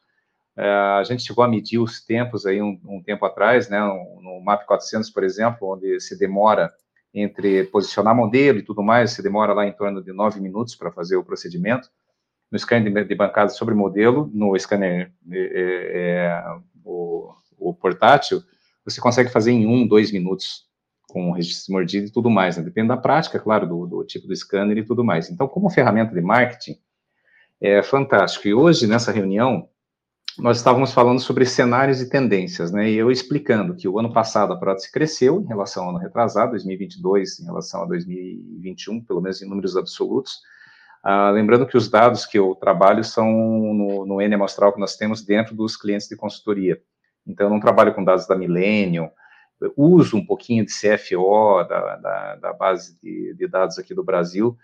[0.58, 4.41] É, a gente chegou a medir os tempos aí um, um tempo atrás, né, no
[4.44, 6.74] MAP 400, por exemplo, onde se demora
[7.13, 10.91] entre posicionar modelo e tudo mais, se demora lá em torno de nove minutos para
[10.91, 11.89] fazer o procedimento.
[12.52, 16.44] No scanner de, de bancada sobre modelo, no scanner é, é,
[16.84, 18.41] o, o portátil,
[18.84, 20.64] você consegue fazer em um, dois minutos
[21.15, 22.63] com registro mordido e tudo mais, né?
[22.63, 25.32] depende da prática, claro, do, do, tipo do scanner e tudo mais.
[25.32, 26.78] Então, como ferramenta de marketing,
[27.62, 28.49] é fantástico.
[28.49, 29.69] E hoje, nessa reunião,
[30.38, 32.89] nós estávamos falando sobre cenários e tendências, né?
[32.89, 36.51] E eu explicando que o ano passado a prótese cresceu em relação ao ano retrasado,
[36.51, 40.41] 2022 em relação a 2021, pelo menos em números absolutos.
[41.01, 44.97] Ah, lembrando que os dados que eu trabalho são no, no N amostral que nós
[44.97, 46.78] temos dentro dos clientes de consultoria.
[47.25, 49.10] Então, eu não trabalho com dados da Millennium,
[49.76, 54.58] uso um pouquinho de CFO, da, da, da base de, de, dados aqui do Brasil,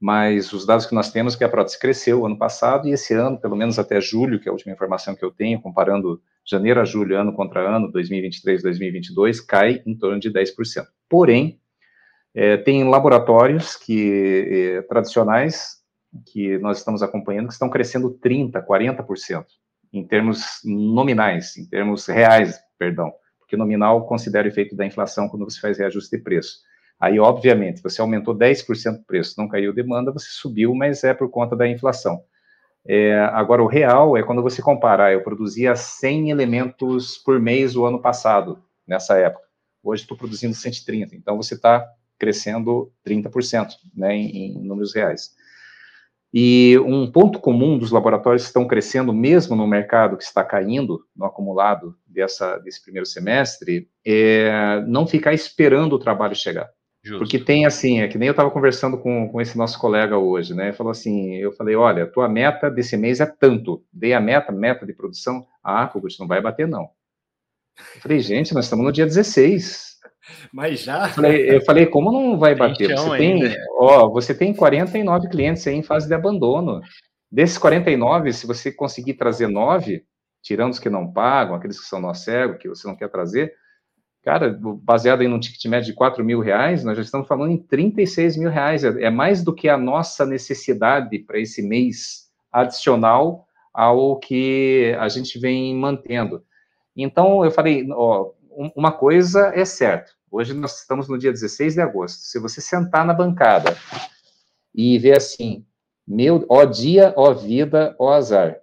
[0.00, 3.14] mas os dados que nós temos é que a prótese cresceu ano passado e esse
[3.14, 6.80] ano, pelo menos até julho, que é a última informação que eu tenho, comparando janeiro
[6.80, 10.84] a julho, ano contra ano, 2023, 2022, cai em torno de 10%.
[11.08, 11.58] Porém,
[12.34, 15.82] é, tem laboratórios que é, tradicionais
[16.26, 19.44] que nós estamos acompanhando que estão crescendo 30%, 40%
[19.92, 23.12] em termos nominais, em termos reais, perdão
[23.44, 26.58] porque nominal considera o efeito da inflação quando você faz reajuste de preço.
[26.98, 31.30] Aí, obviamente, você aumentou 10% o preço, não caiu demanda, você subiu, mas é por
[31.30, 32.22] conta da inflação.
[32.86, 37.84] É, agora, o real é quando você comparar, eu produzia 100 elementos por mês o
[37.84, 39.44] ano passado, nessa época.
[39.82, 41.86] Hoje estou produzindo 130, então você está
[42.18, 45.34] crescendo 30%, né, em, em números reais.
[46.36, 51.06] E um ponto comum dos laboratórios que estão crescendo, mesmo no mercado que está caindo,
[51.14, 56.68] no acumulado dessa, desse primeiro semestre, é não ficar esperando o trabalho chegar.
[57.04, 57.18] Justo.
[57.18, 60.54] Porque tem assim, é que nem eu estava conversando com, com esse nosso colega hoje,
[60.54, 60.72] né?
[60.72, 63.84] Falou assim: eu falei, olha, tua meta desse mês é tanto.
[63.92, 65.46] Dei a meta, meta de produção.
[65.62, 66.88] Ah, Kogut, não vai bater, não.
[67.94, 69.93] Eu falei, gente, nós estamos no dia 16.
[70.52, 71.06] Mas já.
[71.06, 72.96] Eu falei, eu falei, como não vai bater?
[72.96, 76.80] Você tem, ó, você tem 49 clientes aí em fase de abandono.
[77.30, 80.04] Desses 49, se você conseguir trazer nove,
[80.42, 83.52] tirando os que não pagam, aqueles que são nó cego, que você não quer trazer,
[84.22, 87.58] cara, baseado em um ticket médio de 4 mil reais, nós já estamos falando em
[87.58, 88.84] 36 mil reais.
[88.84, 95.08] É, é mais do que a nossa necessidade para esse mês adicional ao que a
[95.08, 96.44] gente vem mantendo.
[96.96, 98.30] Então, eu falei, ó,
[98.74, 100.12] uma coisa é certa.
[100.30, 102.20] Hoje nós estamos no dia 16 de agosto.
[102.20, 103.76] Se você sentar na bancada
[104.74, 105.64] e ver assim,
[106.06, 108.58] meu, ó dia, ó vida, ó azar.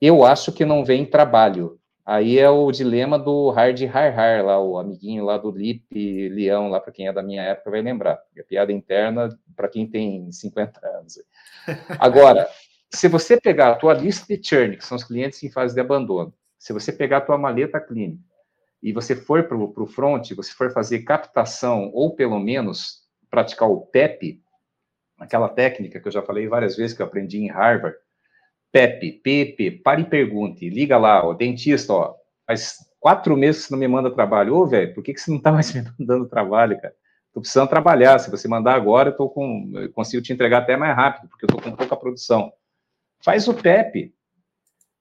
[0.00, 1.78] Eu acho que não vem trabalho.
[2.04, 6.68] Aí é o dilema do Hard Har Har, lá, o amiguinho lá do Lip Leão,
[6.68, 8.20] lá para quem é da minha época vai lembrar.
[8.36, 11.18] É piada interna para quem tem 50 anos.
[12.00, 12.48] Agora,
[12.90, 15.80] se você pegar a tua lista de churn, que são os clientes em fase de
[15.80, 18.22] abandono, se você pegar a tua maleta clínica,
[18.82, 23.82] e você for para o front, você for fazer captação, ou pelo menos praticar o
[23.82, 24.42] PEP,
[25.18, 27.96] aquela técnica que eu já falei várias vezes que eu aprendi em Harvard,
[28.72, 32.14] PEP, PP, pare e pergunte, liga lá, o dentista, ó,
[32.46, 34.56] faz quatro meses que você não me manda trabalho.
[34.56, 36.94] Ô, velho, por que, que você não está mais me mandando trabalho, cara?
[37.32, 40.76] Tô precisando trabalhar, se você mandar agora, eu, tô com, eu consigo te entregar até
[40.76, 42.52] mais rápido, porque eu tô com pouca produção.
[43.24, 44.12] Faz o PEP,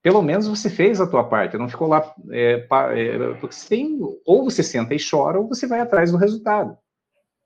[0.02, 4.00] pelo menos você fez a tua parte, não ficou lá, é, é, porque você tem,
[4.26, 6.76] ou você senta e chora, ou você vai atrás do resultado,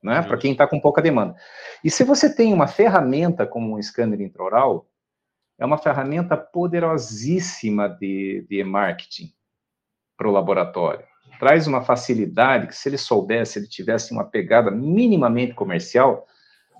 [0.01, 1.35] né, para quem está com pouca demanda.
[1.83, 4.87] E se você tem uma ferramenta como um scanner intraoral,
[5.57, 9.33] é uma ferramenta poderosíssima de, de marketing
[10.17, 11.05] para o laboratório.
[11.39, 16.25] Traz uma facilidade que se ele soubesse, se ele tivesse uma pegada minimamente comercial,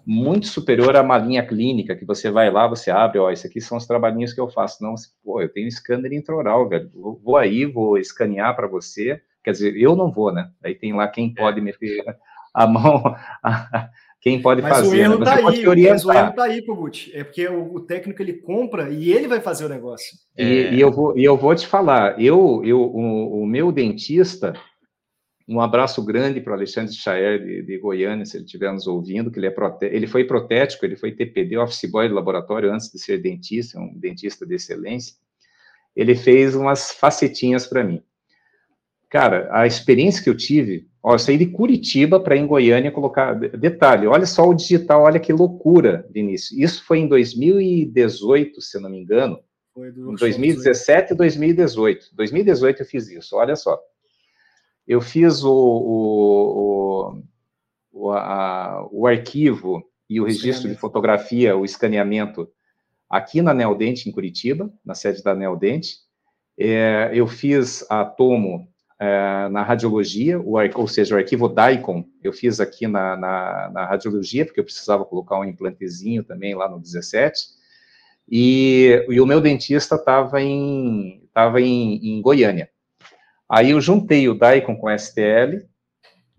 [0.06, 3.60] muito superior a uma linha clínica, que você vai lá, você abre, ó, esses aqui
[3.60, 4.84] são os trabalhinhos que eu faço.
[4.84, 6.89] Não, pô, eu tenho scanner intraoral, velho.
[6.94, 9.20] Vou aí, vou escanear para você.
[9.44, 10.50] Quer dizer, eu não vou, né?
[10.63, 11.74] Aí tem lá quem pode me
[12.54, 13.04] a mão,
[14.22, 14.98] quem pode mas fazer.
[14.98, 15.26] O erro né?
[15.26, 17.12] tá aí, mas o erro tá aí, Kogut.
[17.13, 20.18] É porque o, o, técnico ele compra e ele vai fazer o negócio.
[20.38, 20.74] E, é...
[20.74, 24.54] e eu, vou, e eu vou te falar, eu, eu o, o meu dentista,
[25.47, 29.29] um abraço grande para o Alexandre Chaer, de, de, Goiânia, se ele estiver nos ouvindo,
[29.29, 29.86] que ele, é prote...
[29.86, 33.93] ele foi protético, ele foi TPD, office boy do laboratório antes de ser dentista, um
[33.95, 35.15] dentista de excelência.
[35.95, 38.01] Ele fez umas facetinhas para mim.
[39.08, 43.34] Cara, a experiência que eu tive, ó, eu saí de Curitiba para em Goiânia colocar.
[43.36, 46.60] Detalhe, olha só o digital, olha que loucura, Vinícius.
[46.60, 49.39] Isso foi em 2018, se eu não me engano.
[49.75, 52.08] Foi do em 2017 e 2018.
[52.13, 53.79] 2018 eu fiz isso, olha só.
[54.88, 57.24] Eu fiz o, o,
[57.91, 62.48] o, a, o arquivo e o registro de fotografia, o escaneamento,
[63.10, 65.98] aqui na Neodente, em Curitiba, na sede da Neodente.
[66.58, 68.67] É, eu fiz a tomo
[69.00, 73.86] é, na radiologia, o, ou seja, o arquivo DICOM, eu fiz aqui na, na, na,
[73.86, 77.39] radiologia, porque eu precisava colocar um implantezinho também lá no 17,
[78.30, 82.69] e, e o meu dentista estava em, tava em, em Goiânia.
[83.49, 85.62] Aí eu juntei o DICOM com o STL,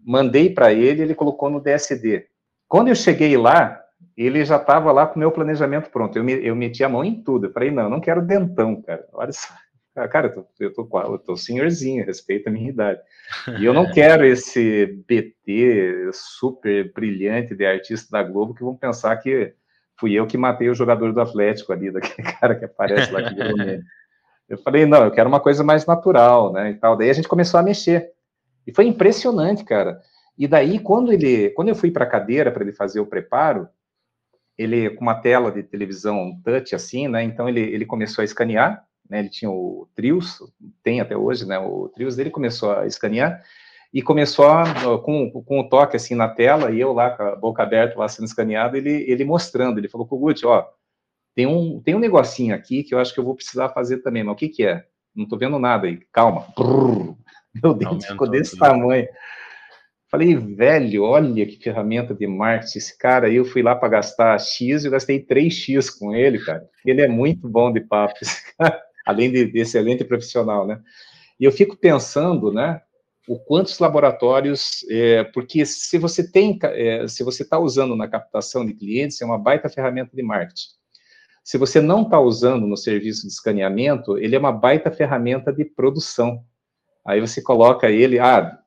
[0.05, 2.27] mandei para ele, ele colocou no DSD.
[2.69, 3.81] Quando eu cheguei lá,
[4.17, 6.17] ele já estava lá com o meu planejamento pronto.
[6.17, 7.47] Eu, me, eu meti a mão em tudo.
[7.47, 9.07] Eu falei, não, eu não quero dentão, cara.
[9.13, 9.49] Olha só.
[10.11, 13.01] Cara, eu tô, eu tô, eu tô senhorzinho, respeita a minha idade.
[13.59, 19.17] E eu não quero esse BT super brilhante de artista da Globo que vão pensar
[19.17, 19.55] que
[19.99, 23.35] fui eu que matei o jogador do Atlético ali, daquele cara que aparece lá que
[23.35, 23.57] virou.
[24.49, 26.97] Eu falei, não, eu quero uma coisa mais natural, né, e tal.
[26.97, 28.13] Daí a gente começou a mexer.
[28.67, 30.01] E foi impressionante, cara.
[30.39, 33.69] E daí, quando ele, quando eu fui para a cadeira para ele fazer o preparo,
[34.57, 37.23] ele com uma tela de televisão touch assim, né?
[37.23, 40.39] Então ele, ele começou a escanear né, ele tinha o Trios,
[40.83, 43.43] tem até hoje, né, o Trios dele começou a escanear,
[43.93, 47.37] e começou a, com, com o toque assim na tela, e eu lá com a
[47.37, 50.67] boca aberta, lá sendo escaneado, ele, ele mostrando, ele falou, Kogut, ó,
[51.37, 54.25] tem um, tem um negocinho aqui que eu acho que eu vou precisar fazer também,
[54.25, 54.87] mas o que que é?
[55.15, 56.47] Não tô vendo nada aí, calma.
[56.57, 57.15] Brrr,
[57.63, 58.61] meu dente ficou desse tudo.
[58.61, 59.07] tamanho.
[60.11, 63.27] Falei, velho, olha que ferramenta de marketing esse cara.
[63.27, 66.67] Aí eu fui lá para gastar X e eu gastei 3X com ele, cara.
[66.87, 68.15] Ele é muito bom de papo,
[69.05, 70.81] além de, de excelente profissional, né?
[71.39, 72.81] E eu fico pensando, né,
[73.29, 78.65] o quantos laboratórios, é, porque se você tem, é, se você está usando na captação
[78.65, 80.77] de clientes, é uma baita ferramenta de marketing.
[81.47, 85.65] Se você não está usando no serviço de escaneamento, ele é uma baita ferramenta de
[85.65, 86.45] produção.
[87.07, 88.59] Aí você coloca ele, ah,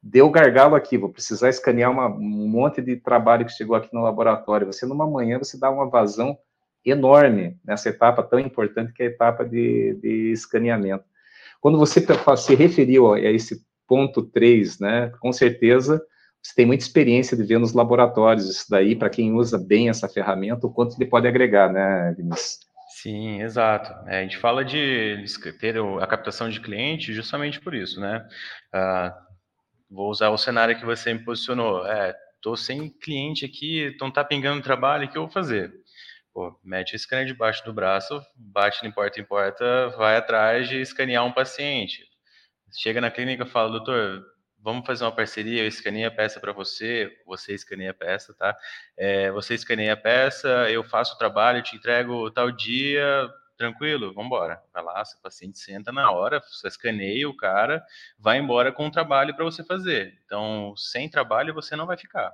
[0.00, 4.04] deu gargalo aqui, vou precisar escanear uma, um monte de trabalho que chegou aqui no
[4.04, 4.68] laboratório.
[4.68, 6.38] Você, numa manhã, você dá uma vazão
[6.84, 11.04] enorme nessa etapa tão importante que é a etapa de, de escaneamento.
[11.60, 16.00] Quando você se referiu a esse ponto 3, né, com certeza
[16.46, 20.08] você tem muita experiência de ver nos laboratórios isso daí, para quem usa bem essa
[20.08, 22.60] ferramenta, o quanto ele pode agregar, né, Vinícius?
[23.02, 23.92] Sim, exato.
[24.08, 25.24] É, a gente fala de
[25.58, 28.26] ter a captação de cliente justamente por isso, né?
[28.72, 29.12] Uh,
[29.90, 31.84] vou usar o cenário que você me posicionou.
[31.84, 35.72] É, tô sem cliente aqui, então tá pingando trabalho, o que eu vou fazer?
[36.32, 40.80] Pô, mete o scanner debaixo do braço, bate de porta em porta, vai atrás de
[40.80, 42.04] escanear um paciente.
[42.72, 44.22] Chega na clínica e fala, doutor,
[44.66, 48.56] vamos fazer uma parceria, eu escaneio a peça para você, você escaneia a peça, tá?
[48.96, 54.26] É, você escaneia a peça, eu faço o trabalho, te entrego tal dia, tranquilo, vamos
[54.26, 54.60] embora.
[54.74, 57.80] Vai lá, seu paciente senta na hora, você escaneia o cara,
[58.18, 60.18] vai embora com o trabalho para você fazer.
[60.24, 62.32] Então, sem trabalho você não vai ficar.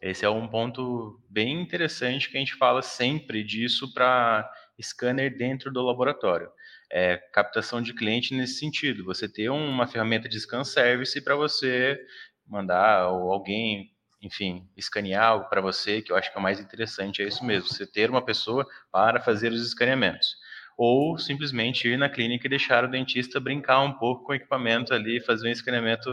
[0.00, 4.50] Esse é um ponto bem interessante que a gente fala sempre disso para
[4.82, 6.50] scanner dentro do laboratório.
[6.96, 9.04] É captação de cliente nesse sentido.
[9.04, 11.98] Você ter uma ferramenta de scan service para você
[12.46, 13.90] mandar ou alguém,
[14.22, 17.68] enfim, escanear para você, que eu acho que é o mais interessante, é isso mesmo.
[17.68, 20.36] Você ter uma pessoa para fazer os escaneamentos.
[20.78, 24.94] Ou simplesmente ir na clínica e deixar o dentista brincar um pouco com o equipamento
[24.94, 26.08] ali, fazer um escaneamento,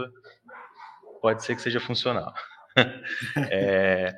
[1.20, 2.34] pode ser que seja funcional.
[3.52, 4.16] é,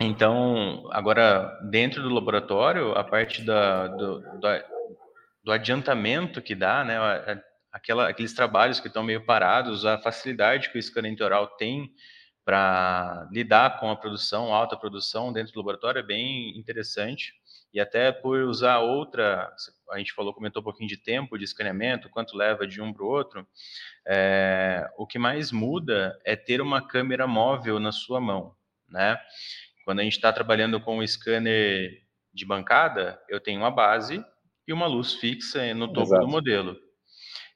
[0.00, 4.48] então, agora, dentro do laboratório, a parte da, do, do,
[5.44, 6.96] do adiantamento que dá, né,
[7.70, 11.92] aquela, aqueles trabalhos que estão meio parados, a facilidade que o scanner oral tem
[12.44, 17.32] para lidar com a produção, alta produção dentro do laboratório é bem interessante.
[17.72, 19.52] E até por usar outra,
[19.90, 23.02] a gente falou, comentou um pouquinho de tempo de escaneamento, quanto leva de um para
[23.02, 23.46] o outro.
[24.06, 28.54] É, o que mais muda é ter uma câmera móvel na sua mão,
[28.88, 29.18] né?
[29.84, 34.24] Quando a gente está trabalhando com o scanner de bancada, eu tenho uma base
[34.66, 36.24] e uma luz fixa no topo Exato.
[36.24, 36.76] do modelo.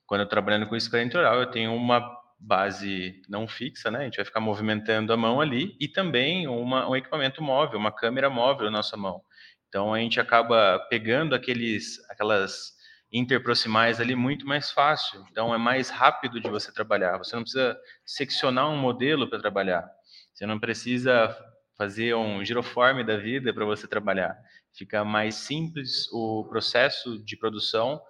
[0.07, 2.01] Quando eu estou trabalhando com scanner intraoral, eu tenho uma
[2.39, 4.01] base não fixa, né?
[4.01, 7.93] A gente vai ficar movimentando a mão ali e também uma, um equipamento móvel, uma
[7.93, 9.23] câmera móvel na nossa mão.
[9.69, 12.73] Então a gente acaba pegando aqueles, aquelas
[13.13, 15.25] interproximais ali muito mais fácil.
[15.31, 17.19] Então é mais rápido de você trabalhar.
[17.19, 19.89] Você não precisa seccionar um modelo para trabalhar.
[20.33, 21.37] Você não precisa
[21.77, 24.37] fazer um giroforme da vida para você trabalhar.
[24.79, 28.01] Fica mais simples o processo de produção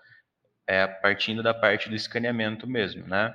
[0.67, 3.35] é, partindo da parte do escaneamento mesmo, né?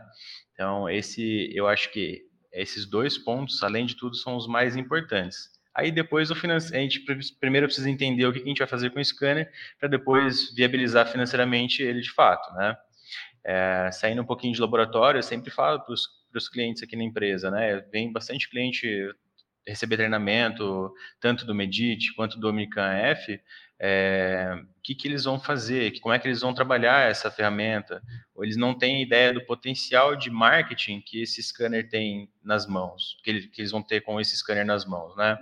[0.53, 2.21] Então, esse, eu acho que
[2.51, 5.49] esses dois pontos, além de tudo, são os mais importantes.
[5.73, 7.03] Aí depois o a gente
[7.39, 11.07] primeiro precisa entender o que a gente vai fazer com o scanner para depois viabilizar
[11.07, 12.77] financeiramente ele de fato, né?
[13.43, 17.49] É, saindo um pouquinho de laboratório, eu sempre falo para os clientes aqui na empresa,
[17.49, 17.79] né?
[17.91, 18.88] Vem bastante cliente
[19.66, 23.39] receber treinamento, tanto do Medit quanto do Omnican F,
[23.86, 28.01] é, o que, que eles vão fazer, como é que eles vão trabalhar essa ferramenta,
[28.34, 33.18] ou eles não têm ideia do potencial de marketing que esse scanner tem nas mãos,
[33.24, 35.38] que, ele, que eles vão ter com esse scanner nas mãos, né?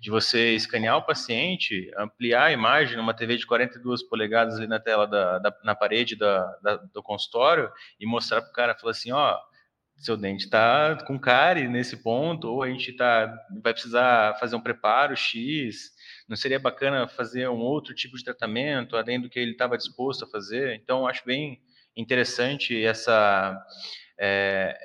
[0.00, 4.80] De você escanear o paciente, ampliar a imagem numa TV de 42 polegadas ali na
[4.80, 8.92] tela da, da na parede da, da, do consultório e mostrar para o cara, falar
[8.92, 9.38] assim, ó,
[9.96, 13.26] seu dente está com cárie nesse ponto, ou a gente tá,
[13.62, 15.90] vai precisar fazer um preparo X,
[16.28, 20.24] não seria bacana fazer um outro tipo de tratamento, além do que ele estava disposto
[20.24, 20.74] a fazer?
[20.74, 21.60] Então, acho bem
[21.96, 23.58] interessante essa,
[24.18, 24.76] é,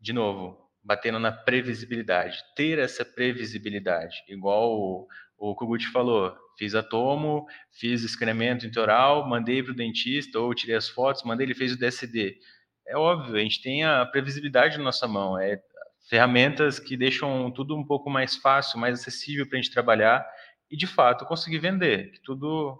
[0.00, 6.82] de novo, batendo na previsibilidade, ter essa previsibilidade, igual o, o Kugut falou, fiz a
[6.82, 11.72] tomo, fiz escaneamento intraoral, mandei para o dentista, ou tirei as fotos, mandei, ele fez
[11.72, 12.38] o DSD
[12.86, 15.60] é óbvio, a gente tem a previsibilidade na nossa mão, é
[16.08, 20.26] ferramentas que deixam tudo um pouco mais fácil, mais acessível para a gente trabalhar
[20.70, 22.78] e, de fato, conseguir vender, que tudo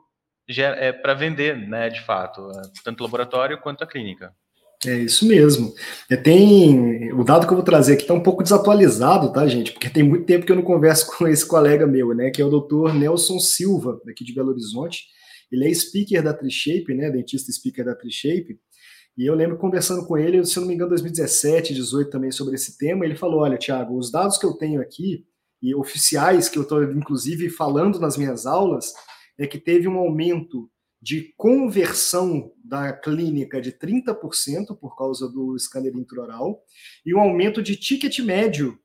[0.49, 2.47] é para vender, né, de fato,
[2.85, 4.35] tanto o laboratório quanto a clínica.
[4.87, 5.73] É isso mesmo.
[6.11, 9.73] É, tem o dado que eu vou trazer aqui está um pouco desatualizado, tá, gente?
[9.73, 12.31] Porque tem muito tempo que eu não converso com esse colega meu, né?
[12.31, 15.05] Que é o doutor Nelson Silva, daqui de Belo Horizonte.
[15.51, 17.11] Ele é speaker da TriShape, né?
[17.11, 18.59] Dentista speaker da TriShape.
[19.17, 22.55] E eu lembro conversando com ele, se eu não me engano, 2017, 2018 também sobre
[22.55, 23.05] esse tema.
[23.05, 25.25] Ele falou: Olha, Tiago, os dados que eu tenho aqui,
[25.65, 28.93] e oficiais que eu estou, inclusive, falando nas minhas aulas,
[29.39, 35.95] é que teve um aumento de conversão da clínica de 30% por causa do scanner
[35.97, 36.63] intraoral
[37.05, 38.79] e um aumento de ticket médio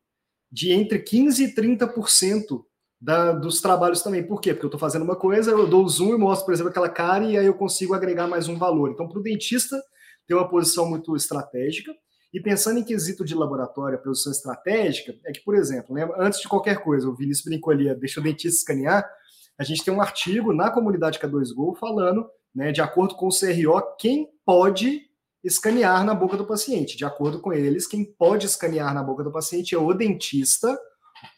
[0.51, 2.63] de entre 15% e 30%
[2.99, 4.25] da, dos trabalhos também.
[4.25, 4.53] Por quê?
[4.53, 6.89] Porque eu estou fazendo uma coisa, eu dou o zoom e mostro, por exemplo, aquela
[6.89, 8.89] cara e aí eu consigo agregar mais um valor.
[8.89, 9.77] Então, para o dentista,
[10.29, 11.91] tem uma posição muito estratégica.
[12.31, 16.39] E pensando em quesito de laboratório, a posição estratégica, é que, por exemplo, né, antes
[16.39, 19.03] de qualquer coisa, o Vinícius brincou ali, deixa o dentista escanear,
[19.57, 23.81] a gente tem um artigo na comunidade K2Go falando, né, de acordo com o CRO,
[23.97, 25.01] quem pode
[25.43, 26.95] escanear na boca do paciente.
[26.95, 30.79] De acordo com eles, quem pode escanear na boca do paciente é o dentista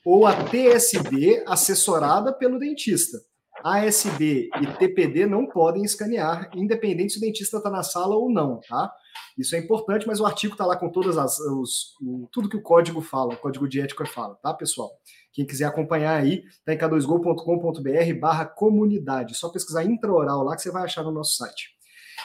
[0.06, 3.18] ou a TSD assessorada pelo dentista.
[3.64, 8.60] ASD e TPD não podem escanear, independente se o dentista está na sala ou não,
[8.68, 8.92] tá?
[9.38, 12.58] Isso é importante, mas o artigo está lá com todas as os, o, tudo que
[12.58, 14.92] o código fala, o código de ética fala, tá, pessoal?
[15.34, 19.36] Quem quiser acompanhar aí, tá em k2go.com.br barra comunidade.
[19.36, 21.70] Só pesquisar intraoral lá que você vai achar no nosso site.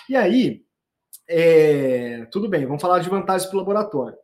[0.09, 0.62] E aí,
[1.28, 4.18] é, tudo bem, vamos falar de vantagens para o laboratório.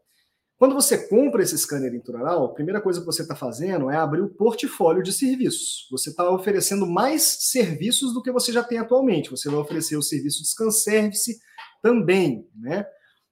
[0.63, 4.21] Quando você compra esse scanner intraoral, a primeira coisa que você está fazendo é abrir
[4.21, 5.89] o portfólio de serviços.
[5.91, 9.29] Você está oferecendo mais serviços do que você já tem atualmente.
[9.29, 11.37] Você vai oferecer o serviço de scan service
[11.83, 12.87] também, né?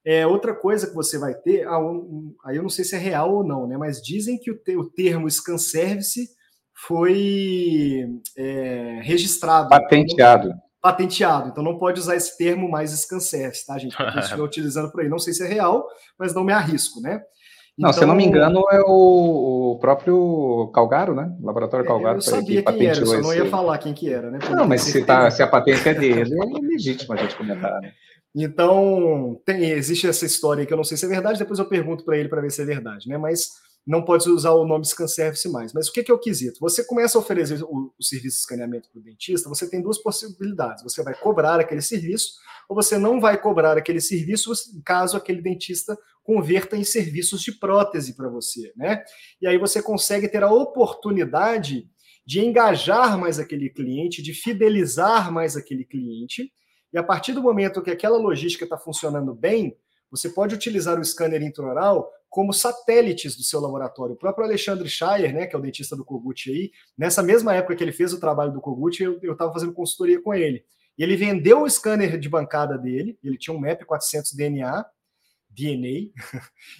[0.05, 2.99] É, outra coisa que você vai ter, ah, um, aí eu não sei se é
[2.99, 3.77] real ou não, né?
[3.79, 6.29] Mas dizem que o, te, o termo scan service
[6.85, 9.69] foi é, registrado.
[9.69, 13.97] Patenteado patenteado, então não pode usar esse termo mais scanservice, tá, gente?
[13.97, 15.09] Porque estiver utilizando por aí.
[15.09, 15.87] Não sei se é real,
[16.19, 17.23] mas não me arrisco, né?
[17.79, 21.35] Então, não, se eu não me então, engano, é o, próprio Calgaro, né?
[21.41, 22.19] O laboratório Calgaro.
[22.19, 24.39] Eu sabia que quem era, só não ia falar quem que era, né?
[24.51, 27.93] não, mas se, tá, se a patente é dele, é legítimo a gente comentar, né?
[28.35, 32.05] Então, tem, existe essa história que eu não sei se é verdade, depois eu pergunto
[32.05, 33.19] para ele para ver se é verdade, né?
[33.19, 33.51] Mas
[33.87, 35.73] não pode usar o nome Scanservice mais.
[35.73, 36.61] Mas o que, é o quesito?
[36.61, 39.99] Você começa a oferecer o, o serviço de escaneamento para o dentista, você tem duas
[39.99, 40.83] possibilidades.
[40.83, 42.35] Você vai cobrar aquele serviço,
[42.69, 44.53] ou você não vai cobrar aquele serviço
[44.85, 49.03] caso aquele dentista converta em serviços de prótese para você, né?
[49.41, 51.89] E aí você consegue ter a oportunidade
[52.25, 56.53] de engajar mais aquele cliente, de fidelizar mais aquele cliente.
[56.93, 59.77] E a partir do momento que aquela logística está funcionando bem,
[60.11, 64.15] você pode utilizar o scanner intraoral como satélites do seu laboratório.
[64.15, 67.75] O próprio Alexandre Schaier, né, que é o dentista do Kogut aí, nessa mesma época
[67.75, 70.65] que ele fez o trabalho do Kogut, eu estava fazendo consultoria com ele.
[70.97, 74.85] E ele vendeu o scanner de bancada dele, ele tinha um MAP 400 DNA,
[75.51, 76.11] DNA,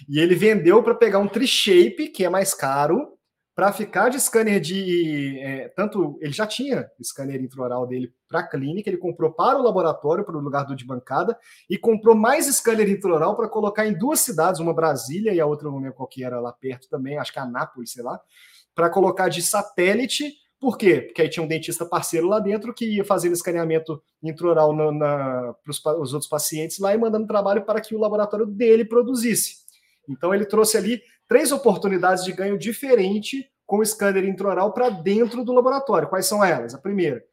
[0.07, 3.17] e ele vendeu para pegar um Tri-Shape, que é mais caro,
[3.61, 5.37] para ficar de scanner de.
[5.39, 9.59] É, tanto ele já tinha o scanner intraoral dele para a clínica, ele comprou para
[9.59, 11.37] o laboratório, para o lugar do de bancada,
[11.69, 15.69] e comprou mais scanner intraoral para colocar em duas cidades, uma Brasília e a outra,
[15.69, 18.19] não lembro qual que era lá perto também, acho que é Anápolis, sei lá,
[18.73, 20.33] para colocar de satélite.
[20.59, 21.01] Por quê?
[21.01, 24.75] Porque aí tinha um dentista parceiro lá dentro que ia fazendo escaneamento intraoral
[25.63, 29.61] para os outros pacientes lá e mandando trabalho para que o laboratório dele produzisse.
[30.09, 31.01] Então ele trouxe ali
[31.31, 36.09] três oportunidades de ganho diferente com o scanner intraoral para dentro do laboratório.
[36.09, 36.75] Quais são elas?
[36.75, 37.23] A primeira,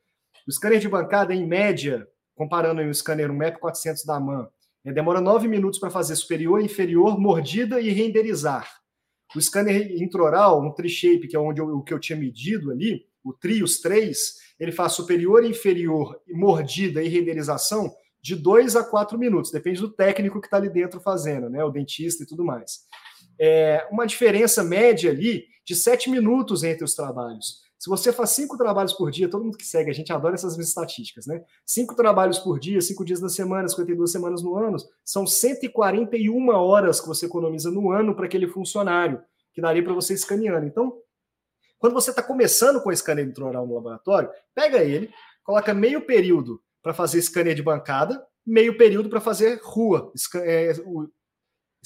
[0.47, 4.47] o scanner de bancada, em média, comparando o scanner, um MAP 400 da MAN,
[4.85, 8.71] é, demora nove minutos para fazer superior, inferior, mordida e renderizar.
[9.35, 13.05] O scanner intraoral, um tri-shape, que é onde eu, o que eu tinha medido ali,
[13.25, 17.93] o tri, os três, ele faz superior, inferior, mordida e renderização
[18.23, 21.65] de dois a quatro minutos, depende do técnico que está ali dentro fazendo, né?
[21.65, 22.87] O dentista e tudo mais
[23.39, 27.63] é, uma diferença média ali de sete minutos entre os trabalhos.
[27.79, 30.59] Se você faz cinco trabalhos por dia, todo mundo que segue, a gente adora essas
[30.59, 31.45] estatísticas, né?
[31.65, 37.01] Cinco trabalhos por dia, cinco dias na semana, 52 semanas no ano, são 141 horas
[37.01, 39.23] que você economiza no ano para aquele funcionário,
[39.53, 40.67] que daria para você escaneando.
[40.67, 41.01] Então,
[41.79, 45.11] quando você está começando com o scanner intraoral no laboratório, pega ele,
[45.45, 50.13] coloca meio período para fazer scanner de bancada, meio período para fazer rua,
[50.43, 50.73] é,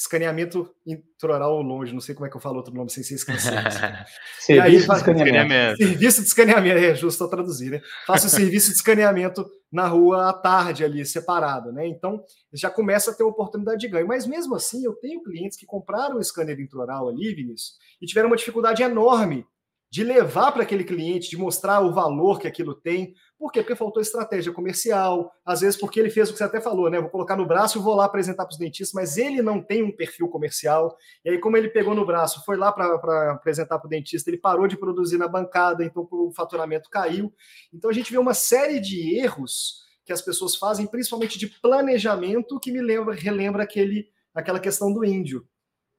[0.03, 3.55] escaneamento intraoral longe, não sei como é que eu falo outro nome sem ser esquecido.
[4.41, 5.77] serviço aí, de escaneamento.
[5.77, 7.81] Serviço de escaneamento, é justo a traduzir, né?
[8.07, 11.87] Faço o serviço de escaneamento na rua à tarde ali, separado, né?
[11.87, 12.23] Então,
[12.53, 14.07] já começa a ter oportunidade de ganho.
[14.07, 18.29] Mas mesmo assim, eu tenho clientes que compraram o scanner intraoral ali, Vinícius, e tiveram
[18.29, 19.47] uma dificuldade enorme
[19.93, 23.13] de levar para aquele cliente, de mostrar o valor que aquilo tem.
[23.39, 23.61] Por quê?
[23.61, 26.99] Porque faltou estratégia comercial, às vezes porque ele fez o que você até falou, né?
[26.99, 29.83] Vou colocar no braço e vou lá apresentar para os dentistas, mas ele não tem
[29.83, 30.97] um perfil comercial.
[31.23, 34.39] E aí, como ele pegou no braço, foi lá para apresentar para o dentista, ele
[34.39, 37.31] parou de produzir na bancada, então o faturamento caiu.
[37.71, 42.59] Então a gente vê uma série de erros que as pessoas fazem, principalmente de planejamento,
[42.59, 45.47] que me lembra, relembra aquele, aquela questão do índio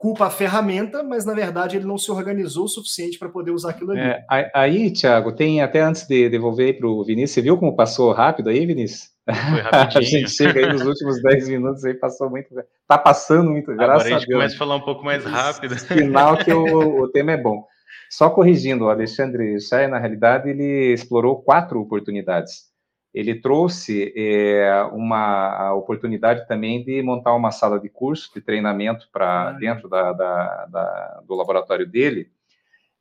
[0.04, 3.70] culpa a ferramenta, mas na verdade ele não se organizou o suficiente para poder usar
[3.70, 4.02] aquilo ali.
[4.02, 8.12] É, aí, Thiago, tem até antes de devolver para o Vinícius, você viu como passou
[8.12, 9.12] rápido aí, Vinícius?
[9.26, 9.96] Foi rapidinho.
[9.96, 12.50] a gente chega aí nos últimos 10 minutos aí, passou muito.
[12.86, 14.12] Tá passando muito, Agora graças a Deus.
[14.12, 15.80] Agora a gente começa a falar um pouco mais rápido.
[15.80, 17.66] Sinal que o, o tema é bom.
[18.10, 22.73] Só corrigindo, o Alexandre Chay, na realidade, ele explorou quatro oportunidades
[23.14, 29.50] ele trouxe é, uma oportunidade também de montar uma sala de curso, de treinamento para
[29.50, 32.32] ah, dentro da, da, da, do laboratório dele,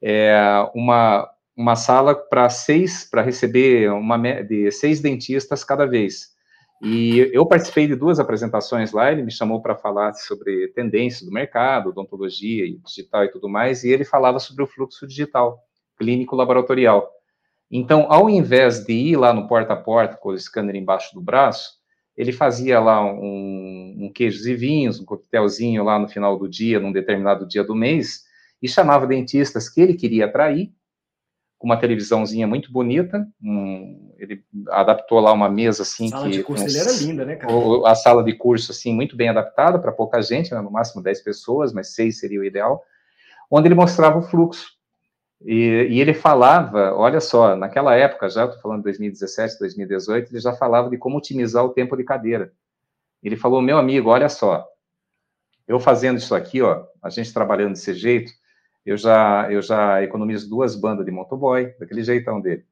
[0.03, 0.35] é,
[0.75, 6.33] uma, uma sala para seis, para receber uma de seis dentistas cada vez.
[6.83, 11.33] E eu participei de duas apresentações lá, ele me chamou para falar sobre tendências do
[11.33, 15.65] mercado, odontologia e digital e tudo mais, e ele falava sobre o fluxo digital,
[15.97, 17.09] clínico laboratorial.
[17.75, 21.23] Então, ao invés de ir lá no porta a porta com o scanner embaixo do
[21.23, 21.81] braço,
[22.15, 26.79] ele fazia lá um, um queijos e vinhos, um coquetelzinho lá no final do dia,
[26.79, 28.25] num determinado dia do mês,
[28.61, 30.71] e chamava dentistas que ele queria atrair,
[31.57, 36.37] com uma televisãozinha muito bonita, um, ele adaptou lá uma mesa assim a sala que...
[36.37, 37.53] de curso um, era linda, né, cara?
[37.87, 41.23] A sala de curso, assim, muito bem adaptada para pouca gente, né, no máximo 10
[41.23, 42.83] pessoas, mas 6 seria o ideal,
[43.51, 44.82] onde ele mostrava o fluxo
[45.45, 50.41] e, e, ele falava, olha só, naquela época, já estou falando de 2017, 2018, ele
[50.41, 52.53] já falava de como otimizar o tempo de cadeira.
[53.23, 54.67] Ele falou, meu amigo, olha só,
[55.67, 58.33] eu fazendo isso aqui, ó, a gente trabalhando desse jeito,
[58.85, 62.65] eu já, eu já economizo duas bandas de motoboy, daquele jeitão dele.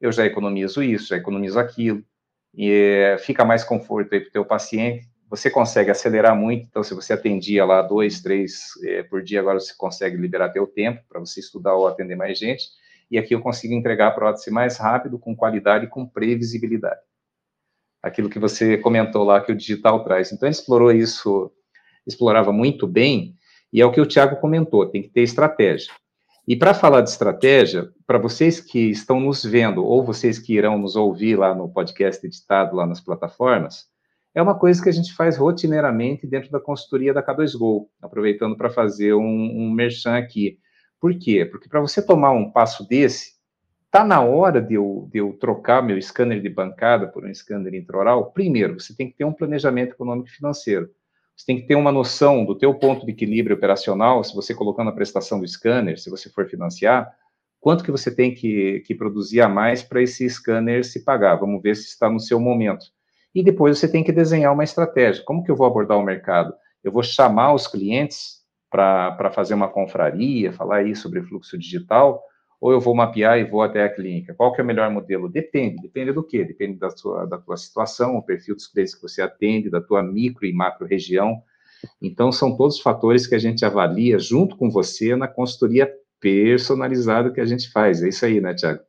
[0.00, 2.04] Eu já economizo isso, já economizo aquilo,
[2.54, 6.92] e fica mais conforto aí para o teu paciente você consegue acelerar muito, então se
[6.92, 11.18] você atendia lá dois, três é, por dia, agora você consegue liberar teu tempo para
[11.18, 12.64] você estudar ou atender mais gente,
[13.10, 17.00] e aqui eu consigo entregar a prótese mais rápido, com qualidade e com previsibilidade.
[18.02, 20.32] Aquilo que você comentou lá, que o digital traz.
[20.32, 21.50] Então, explorou isso,
[22.06, 23.34] explorava muito bem,
[23.72, 25.90] e é o que o Tiago comentou, tem que ter estratégia.
[26.46, 30.76] E para falar de estratégia, para vocês que estão nos vendo, ou vocês que irão
[30.76, 33.90] nos ouvir lá no podcast editado, lá nas plataformas,
[34.34, 38.70] é uma coisa que a gente faz rotineiramente dentro da consultoria da K2Go, aproveitando para
[38.70, 40.58] fazer um, um merchan aqui.
[40.98, 41.44] Por quê?
[41.44, 43.32] Porque para você tomar um passo desse,
[43.84, 47.74] está na hora de eu, de eu trocar meu scanner de bancada por um scanner
[47.74, 48.32] intraoral?
[48.32, 50.88] Primeiro, você tem que ter um planejamento econômico e financeiro.
[51.36, 54.88] Você tem que ter uma noção do teu ponto de equilíbrio operacional, se você colocando
[54.88, 57.12] a prestação do scanner, se você for financiar,
[57.60, 61.36] quanto que você tem que, que produzir a mais para esse scanner se pagar.
[61.36, 62.86] Vamos ver se está no seu momento.
[63.34, 65.24] E depois você tem que desenhar uma estratégia.
[65.24, 66.54] Como que eu vou abordar o mercado?
[66.82, 72.22] Eu vou chamar os clientes para fazer uma confraria, falar aí sobre fluxo digital,
[72.60, 74.34] ou eu vou mapear e vou até a clínica?
[74.34, 75.28] Qual que é o melhor modelo?
[75.28, 75.82] Depende.
[75.82, 76.44] Depende do quê?
[76.44, 80.02] Depende da sua, da tua situação, o perfil dos clientes que você atende, da tua
[80.02, 81.42] micro e macro região.
[82.00, 87.40] Então, são todos fatores que a gente avalia junto com você na consultoria personalizada que
[87.40, 88.00] a gente faz.
[88.02, 88.80] É isso aí, né, Tiago?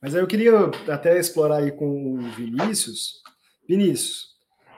[0.00, 3.20] Mas aí eu queria até explorar aí com o Vinícius.
[3.70, 4.30] Vinícius,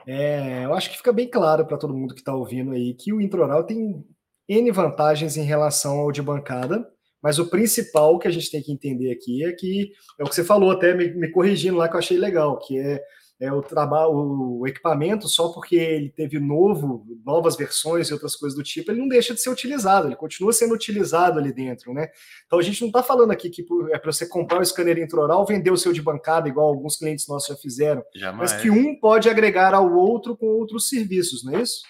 [0.05, 3.11] é, eu acho que fica bem claro para todo mundo que está ouvindo aí que
[3.11, 4.05] o introral tem
[4.47, 6.85] N vantagens em relação ao de bancada,
[7.21, 10.35] mas o principal que a gente tem que entender aqui é que é o que
[10.35, 13.01] você falou, até me, me corrigindo lá, que eu achei legal, que é,
[13.39, 18.57] é o trabalho, o equipamento, só porque ele teve novo, novas versões e outras coisas
[18.57, 22.07] do tipo, ele não deixa de ser utilizado, ele continua sendo utilizado ali dentro, né?
[22.45, 25.45] Então a gente não está falando aqui que é para você comprar o scanner intraoral,
[25.45, 28.51] vender o seu de bancada, igual alguns clientes nossos já fizeram, Jamais.
[28.53, 31.81] mas que um pode agregar ao outro com outros serviços, não é isso?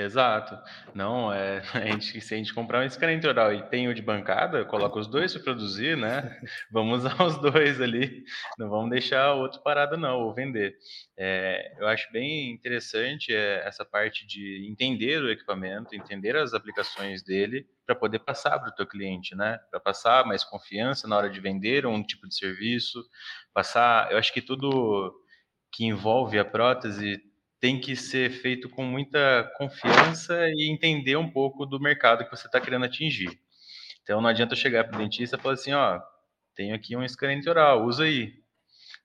[0.00, 0.58] Exato.
[0.94, 4.02] Não, é, a gente, se a gente comprar um scanner oral e tem o de
[4.02, 6.40] bancada, coloca os dois para produzir, né?
[6.70, 8.24] Vamos usar os dois ali,
[8.58, 10.76] não vamos deixar o outro parado não, ou vender.
[11.16, 17.22] É, eu acho bem interessante é, essa parte de entender o equipamento, entender as aplicações
[17.22, 19.58] dele, para poder passar para o teu cliente, né?
[19.70, 23.04] Para passar mais confiança na hora de vender um tipo de serviço,
[23.52, 25.12] passar, eu acho que tudo
[25.72, 27.20] que envolve a prótese
[27.60, 32.46] tem que ser feito com muita confiança e entender um pouco do mercado que você
[32.46, 33.38] está querendo atingir.
[34.02, 36.00] Então, não adianta chegar para o dentista e falar assim, ó,
[36.56, 38.32] tenho aqui um scanner oral, usa aí,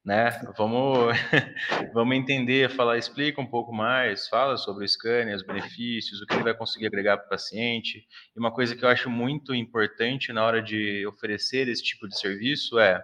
[0.03, 0.29] né?
[0.57, 1.13] Vamos,
[1.93, 6.35] vamos entender, falar, explica um pouco mais, fala sobre o scanner, os benefícios, o que
[6.35, 8.07] ele vai conseguir agregar para o paciente.
[8.35, 12.17] E uma coisa que eu acho muito importante na hora de oferecer esse tipo de
[12.17, 13.03] serviço é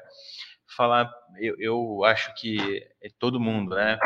[0.78, 4.00] falar, eu, eu acho que é todo mundo, né?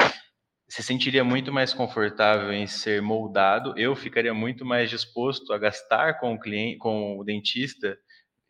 [0.76, 6.19] Se sentiria muito mais confortável em ser moldado, eu ficaria muito mais disposto a gastar
[6.19, 7.97] com o cliente, com o dentista,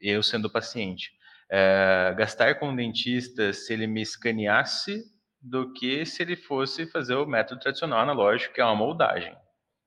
[0.01, 1.11] eu sendo paciente.
[1.51, 5.03] É, gastar com o dentista se ele me escaneasse
[5.39, 9.35] do que se ele fosse fazer o método tradicional analógico, que é uma moldagem.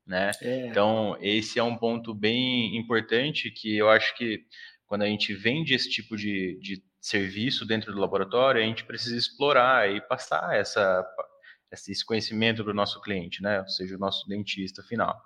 [0.06, 0.30] Né?
[0.40, 0.68] É.
[0.68, 4.44] Então, esse é um ponto bem importante que eu acho que
[4.86, 9.16] quando a gente vende esse tipo de, de serviço dentro do laboratório, a gente precisa
[9.16, 11.04] explorar e passar essa
[11.72, 13.60] esse conhecimento do nosso cliente, né?
[13.60, 15.20] Ou seja, o nosso dentista final.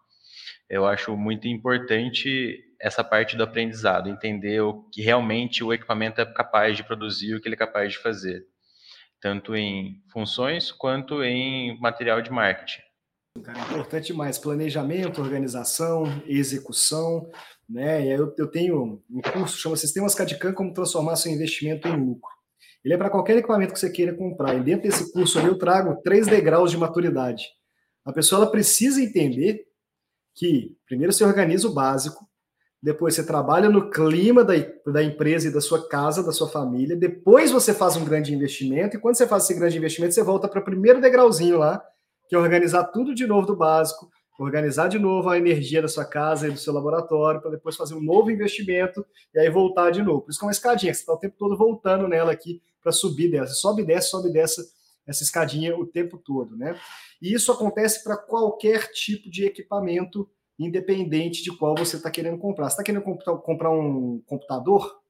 [0.69, 6.25] Eu acho muito importante essa parte do aprendizado, entender o que realmente o equipamento é
[6.25, 8.45] capaz de produzir, o que ele é capaz de fazer,
[9.21, 12.83] tanto em funções quanto em material de marketing.
[13.43, 17.31] Cara, é importante demais planejamento, organização, execução,
[17.69, 18.07] né?
[18.07, 22.42] Eu, eu tenho um curso chama Sistemas CAD-CAM como transformar seu investimento em lucro.
[22.85, 24.57] Ele é para qualquer equipamento que você queira comprar.
[24.57, 27.45] E dentro desse curso eu trago três degraus de maturidade.
[28.05, 29.65] A pessoa ela precisa entender
[30.35, 32.29] que primeiro você organiza o básico,
[32.83, 34.55] depois você trabalha no clima da,
[34.87, 38.97] da empresa e da sua casa, da sua família, depois você faz um grande investimento,
[38.97, 41.81] e quando você faz esse grande investimento, você volta para o primeiro degrauzinho lá,
[42.29, 46.05] que é organizar tudo de novo do básico, organizar de novo a energia da sua
[46.05, 50.03] casa e do seu laboratório, para depois fazer um novo investimento e aí voltar de
[50.03, 50.23] novo.
[50.23, 52.93] Por isso que é uma escadinha, você está o tempo todo voltando nela aqui para
[52.93, 53.55] subir dessa.
[53.55, 54.63] Sobe e desce, sobe e desce
[55.07, 56.79] essa escadinha o tempo todo, né?
[57.21, 60.29] E isso acontece para qualquer tipo de equipamento,
[60.59, 62.69] independente de qual você está querendo comprar.
[62.69, 63.05] Você está querendo
[63.43, 65.01] comprar um computador?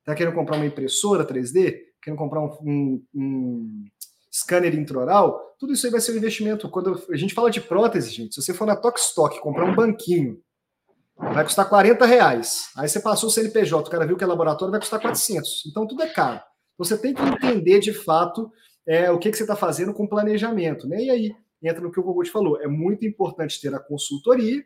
[0.00, 1.78] Está querendo comprar uma impressora 3D?
[2.02, 3.84] Querendo comprar um, um, um
[4.32, 5.56] scanner intraoral?
[5.58, 6.68] Tudo isso aí vai ser um investimento.
[6.70, 10.40] Quando a gente fala de prótese, gente, se você for na Tokstok comprar um banquinho,
[11.16, 12.70] vai custar 40 reais.
[12.76, 15.66] Aí você passou o CNPJ, o cara viu que é laboratório, vai custar 400.
[15.66, 16.40] Então tudo é caro.
[16.80, 18.50] Você tem que entender de fato
[18.86, 20.88] é, o que, que você está fazendo com planejamento.
[20.88, 21.04] Né?
[21.04, 22.58] E aí entra no que o Gogo te falou.
[22.58, 24.64] É muito importante ter a consultoria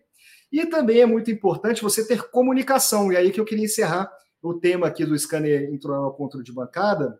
[0.52, 3.12] e também é muito importante você ter comunicação.
[3.12, 4.08] E aí que eu queria encerrar
[4.40, 7.18] o tema aqui do scanner intraoral controle de bancada,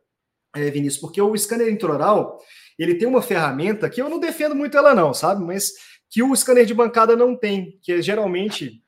[0.55, 2.39] é, Vinícius, porque o scanner intraoral
[2.79, 5.45] ele tem uma ferramenta que eu não defendo muito ela não, sabe?
[5.45, 5.73] Mas
[6.09, 8.84] que o scanner de bancada não tem, que é geralmente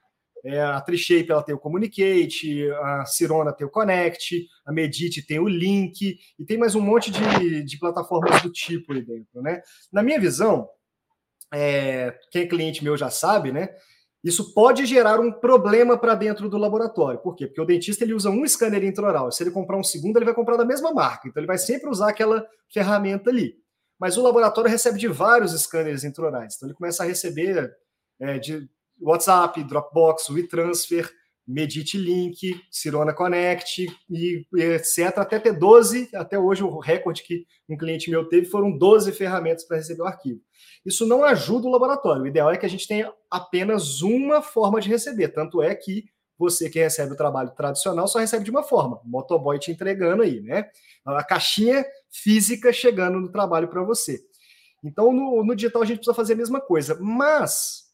[0.47, 5.41] é, a Trishape ela tem o Communicate, a Cirona tem o Connect, a Medite tem
[5.41, 9.61] o Link, e tem mais um monte de, de plataformas do tipo ali dentro, né?
[9.93, 10.69] Na minha visão,
[11.53, 13.71] é, quem é cliente meu já sabe, né?
[14.23, 17.21] Isso pode gerar um problema para dentro do laboratório.
[17.21, 17.47] Por quê?
[17.47, 19.31] Porque o dentista ele usa um scanner intraoral.
[19.31, 21.29] Se ele comprar um segundo, ele vai comprar da mesma marca.
[21.29, 23.55] Então ele vai sempre usar aquela ferramenta ali.
[23.99, 26.55] Mas o laboratório recebe de vários scanners intraorais.
[26.57, 27.73] Então ele começa a receber
[28.21, 28.69] é, de
[29.01, 31.11] WhatsApp, Dropbox, WeTransfer,
[31.47, 35.19] Medite Link, Cirona Connect e, etc.
[35.19, 39.65] Até ter 12, até hoje o recorde que um cliente meu teve foram 12 ferramentas
[39.65, 40.41] para receber o arquivo.
[40.85, 42.23] Isso não ajuda o laboratório.
[42.23, 45.29] O ideal é que a gente tenha apenas uma forma de receber.
[45.29, 46.05] Tanto é que
[46.39, 50.23] você que recebe o trabalho tradicional só recebe de uma forma, o motoboy te entregando
[50.23, 50.69] aí, né?
[51.05, 54.21] A caixinha física chegando no trabalho para você.
[54.85, 57.86] Então, no, no digital a gente precisa fazer a mesma coisa, mas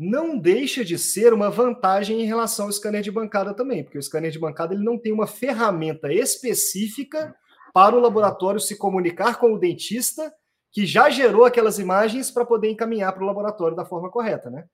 [0.00, 4.02] não deixa de ser uma vantagem em relação ao scanner de bancada também, porque o
[4.02, 7.36] scanner de bancada ele não tem uma ferramenta específica
[7.74, 10.32] para o laboratório se comunicar com o dentista
[10.72, 14.64] que já gerou aquelas imagens para poder encaminhar para o laboratório da forma correta, né?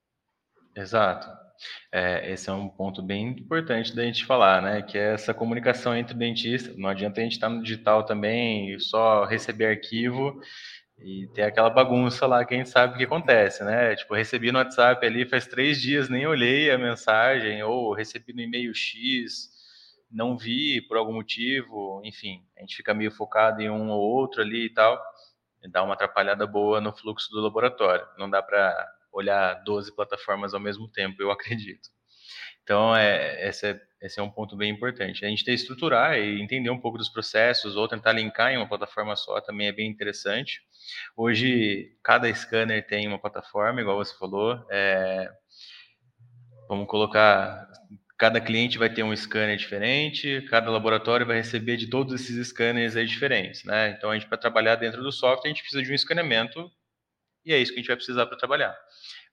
[0.76, 1.26] Exato.
[1.90, 4.82] É, esse é um ponto bem importante da gente falar, né?
[4.82, 6.72] Que é essa comunicação entre o dentista.
[6.76, 10.40] Não adianta a gente estar no digital também e só receber arquivo
[10.98, 13.94] e tem aquela bagunça lá que a gente sabe o que acontece, né?
[13.94, 18.40] Tipo, recebi no WhatsApp ali faz três dias, nem olhei a mensagem, ou recebi no
[18.40, 19.50] e-mail X,
[20.10, 24.40] não vi por algum motivo, enfim, a gente fica meio focado em um ou outro
[24.40, 25.00] ali e tal,
[25.62, 28.06] e dá uma atrapalhada boa no fluxo do laboratório.
[28.18, 31.90] Não dá para olhar 12 plataformas ao mesmo tempo, eu acredito.
[32.62, 35.24] Então, é, esse, é, esse é um ponto bem importante.
[35.24, 38.68] A gente que estruturar e entender um pouco dos processos, ou tentar linkar em uma
[38.68, 40.62] plataforma só também é bem interessante.
[41.16, 44.64] Hoje, cada scanner tem uma plataforma, igual você falou.
[44.70, 45.30] É,
[46.68, 47.68] vamos colocar,
[48.18, 52.96] cada cliente vai ter um scanner diferente, cada laboratório vai receber de todos esses scanners
[52.96, 53.90] aí diferentes, né?
[53.90, 56.70] Então, a gente, para trabalhar dentro do software, a gente precisa de um escaneamento
[57.44, 58.76] e é isso que a gente vai precisar para trabalhar.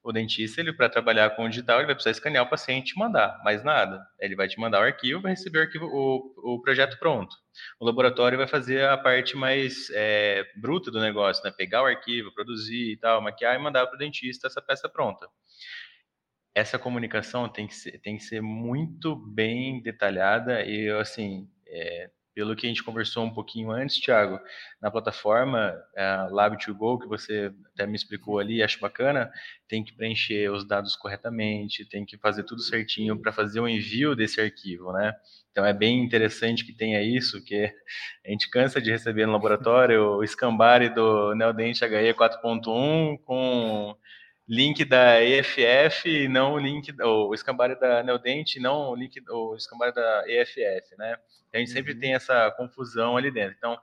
[0.03, 2.99] O dentista, ele para trabalhar com o digital, ele vai precisar escanear o paciente e
[2.99, 4.05] mandar, mais nada.
[4.19, 7.33] Ele vai te mandar o arquivo, vai receber o, arquivo, o, o projeto pronto.
[7.79, 11.51] O laboratório vai fazer a parte mais é, bruta do negócio, né?
[11.55, 15.25] Pegar o arquivo, produzir e tal, maquiar e mandar para o dentista essa peça pronta.
[16.53, 22.55] Essa comunicação tem que ser, tem que ser muito bem detalhada e, assim, é, pelo
[22.55, 24.39] que a gente conversou um pouquinho antes, Thiago,
[24.81, 29.31] na plataforma é, Lab2Go, que você até me explicou ali, acho bacana,
[29.67, 34.15] tem que preencher os dados corretamente, tem que fazer tudo certinho para fazer o envio
[34.15, 35.13] desse arquivo, né?
[35.51, 37.71] Então é bem interessante que tenha isso, que
[38.25, 43.95] a gente cansa de receber no laboratório o escambare do Neodente HE 4.1 com
[44.47, 49.55] link da EFF e não o link, o escambare da Neodente, não o link, o
[49.55, 51.17] escambare da EFF, né?
[51.53, 51.99] A gente sempre uhum.
[51.99, 53.55] tem essa confusão ali dentro.
[53.57, 53.79] Então,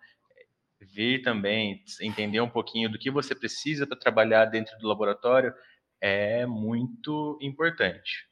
[0.81, 5.55] vir também, entender um pouquinho do que você precisa para trabalhar dentro do laboratório
[6.01, 8.29] é muito importante.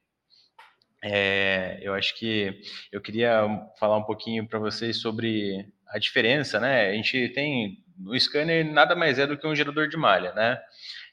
[1.03, 2.61] É, eu acho que
[2.91, 3.43] eu queria
[3.79, 6.89] falar um pouquinho para vocês sobre a diferença, né?
[6.89, 10.61] A gente tem no scanner nada mais é do que um gerador de malha, né?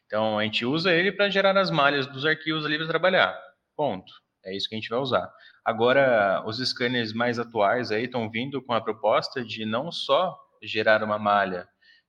[0.06, 3.38] Então, a gente usa ele para gerar as malhas dos arquivos ali para trabalhar.
[3.76, 4.12] Ponto.
[4.46, 5.28] É isso que a gente vai usar.
[5.64, 11.04] Agora, os scanners mais atuais aí estão vindo com a proposta de não só gerar
[11.04, 11.68] uma malha,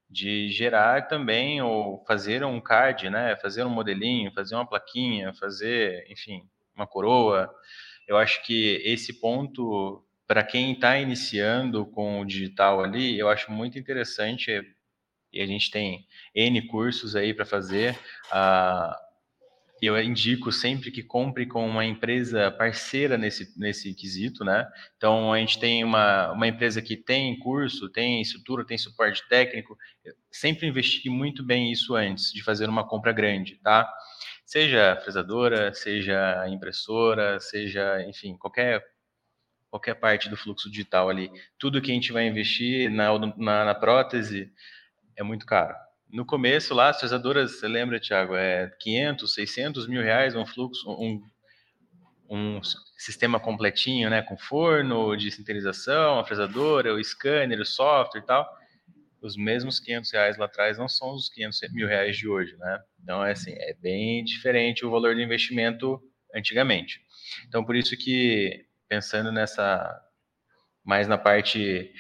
[0.09, 3.37] de gerar também ou fazer um card, né?
[3.37, 6.43] Fazer um modelinho, fazer uma plaquinha, fazer, enfim,
[6.75, 7.51] uma coroa.
[8.07, 13.51] Eu acho que esse ponto para quem está iniciando com o digital ali, eu acho
[13.51, 14.61] muito interessante
[15.37, 17.99] e a gente tem N cursos aí para fazer.
[18.33, 19.07] Uh,
[19.83, 24.67] eu indico sempre que compre com uma empresa parceira nesse, nesse quesito, né?
[24.97, 29.77] Então, a gente tem uma, uma empresa que tem curso, tem estrutura, tem suporte técnico.
[30.33, 33.87] sempre investi muito bem isso antes de fazer uma compra grande, tá?
[34.47, 38.83] Seja fresadora, seja impressora, seja, enfim, qualquer
[39.69, 41.31] qualquer parte do fluxo digital ali.
[41.59, 44.51] Tudo que a gente vai investir na, na, na prótese,
[45.17, 45.75] é muito caro.
[46.09, 50.89] No começo lá, as fresadoras, você lembra, Thiago, é 500, 600 mil reais um fluxo,
[50.91, 51.21] um,
[52.29, 52.61] um
[52.97, 58.49] sistema completinho, né, com forno de sintetização, a fresadora, o scanner, o software e tal.
[59.21, 62.81] Os mesmos 500 reais lá atrás não são os 500 mil reais de hoje, né?
[63.03, 66.01] Então, é assim, é bem diferente o valor do investimento
[66.35, 67.01] antigamente.
[67.49, 70.01] Então, por isso que, pensando nessa,
[70.85, 71.93] mais na parte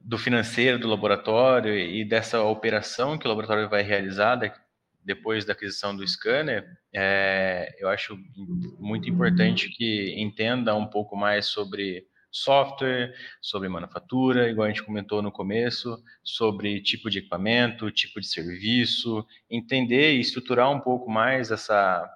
[0.00, 4.36] do financeiro do laboratório e dessa operação que o laboratório vai realizar
[5.04, 8.18] depois da aquisição do scanner, é, eu acho
[8.78, 15.20] muito importante que entenda um pouco mais sobre software, sobre manufatura, igual a gente comentou
[15.20, 21.50] no começo, sobre tipo de equipamento, tipo de serviço, entender e estruturar um pouco mais
[21.50, 22.08] essa,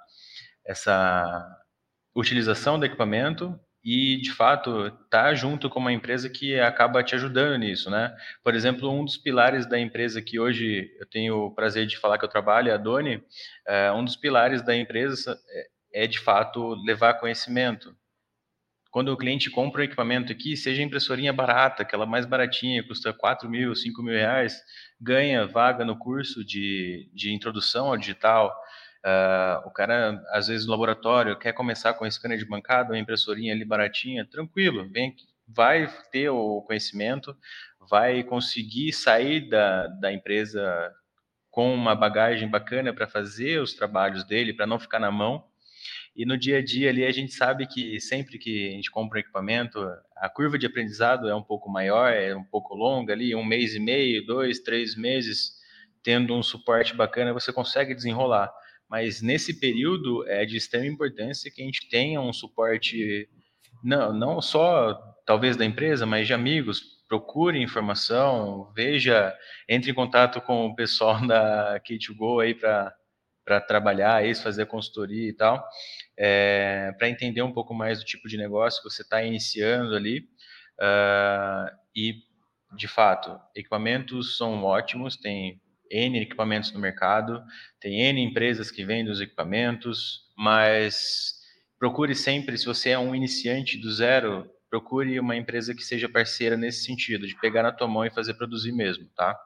[0.65, 1.59] essa
[2.15, 7.59] utilização do equipamento e de fato tá junto com uma empresa que acaba te ajudando
[7.59, 8.17] nisso, né?
[8.43, 12.17] Por exemplo, um dos pilares da empresa que hoje eu tenho o prazer de falar
[12.17, 13.23] que eu trabalho, a Doni,
[13.67, 15.39] é, um dos pilares da empresa
[15.93, 17.95] é, é de fato levar conhecimento.
[18.91, 23.51] Quando o cliente compra um equipamento aqui, seja impressorinha barata, aquela mais baratinha, custa 4
[23.51, 24.63] mil, 5 mil reais,
[25.01, 28.55] ganha vaga no curso de, de introdução ao digital,
[29.05, 33.53] Uh, o cara, às vezes, no laboratório, quer começar com scanner de bancada, uma impressorinha
[33.53, 35.15] ali baratinha, tranquilo, vem,
[35.47, 37.37] vai ter o conhecimento,
[37.91, 40.91] vai conseguir sair da, da empresa
[41.51, 45.45] com uma bagagem bacana para fazer os trabalhos dele, para não ficar na mão.
[46.17, 49.19] E no dia a dia ali a gente sabe que sempre que a gente compra
[49.19, 49.79] um equipamento,
[50.17, 53.75] a curva de aprendizado é um pouco maior, é um pouco longa ali, um mês
[53.75, 55.53] e meio, dois, três meses,
[56.03, 58.51] tendo um suporte bacana, você consegue desenrolar
[58.95, 63.29] mas nesse período é de extrema importância que a gente tenha um suporte,
[63.83, 64.95] não, não só
[65.27, 66.81] talvez da empresa, mas de amigos.
[67.09, 69.37] Procure informação, veja,
[69.69, 72.95] entre em contato com o pessoal da K2Go aí para
[73.45, 75.63] para trabalhar isso, fazer consultoria e tal,
[76.17, 80.21] é, para entender um pouco mais do tipo de negócio que você está iniciando ali.
[80.81, 82.15] Uh, e,
[82.75, 85.61] de fato, equipamentos são ótimos, tem
[85.91, 87.43] N equipamentos no mercado,
[87.81, 91.35] tem N empresas que vendem os equipamentos, mas
[91.79, 96.57] procure sempre, se você é um iniciante do zero, procure uma empresa que seja parceira
[96.57, 99.39] nesse sentido, de pegar na tua mão e fazer produzir mesmo, tá?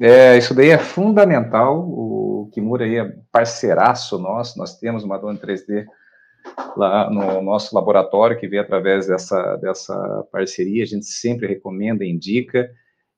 [0.00, 5.38] É, isso daí é fundamental, o Kimura aí é parceiraço nosso, nós temos uma dona
[5.38, 5.86] 3D
[6.76, 12.70] lá no nosso laboratório que vem através dessa, dessa parceria, a gente sempre recomenda, indica,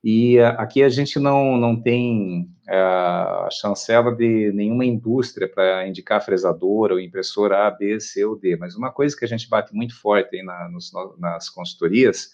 [0.07, 5.88] e uh, aqui a gente não, não tem uh, a chancela de nenhuma indústria para
[5.88, 9.48] indicar fresadora ou impressora A, B, C ou D, mas uma coisa que a gente
[9.48, 12.32] bate muito forte na, nos, nas consultorias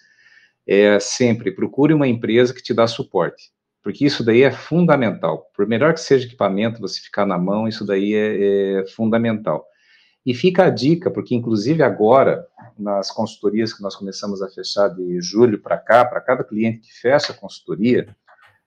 [0.66, 3.52] é sempre procure uma empresa que te dá suporte,
[3.84, 5.48] porque isso daí é fundamental.
[5.54, 9.64] Por melhor que seja equipamento, você ficar na mão, isso daí é, é fundamental.
[10.30, 12.46] E fica a dica, porque inclusive agora,
[12.78, 16.92] nas consultorias que nós começamos a fechar de julho para cá, para cada cliente que
[16.92, 18.06] fecha a consultoria,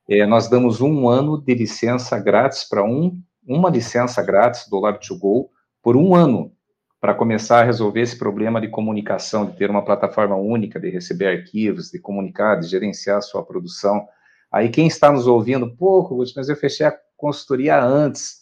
[0.09, 5.47] é, nós damos um ano de licença grátis para um, uma licença grátis do Lab2Go
[5.81, 6.51] por um ano,
[6.99, 11.27] para começar a resolver esse problema de comunicação, de ter uma plataforma única, de receber
[11.27, 14.05] arquivos, de comunicar, de gerenciar a sua produção.
[14.51, 18.41] Aí quem está nos ouvindo, pouco, mas eu fechei a consultoria antes,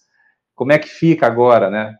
[0.56, 1.96] como é que fica agora, né?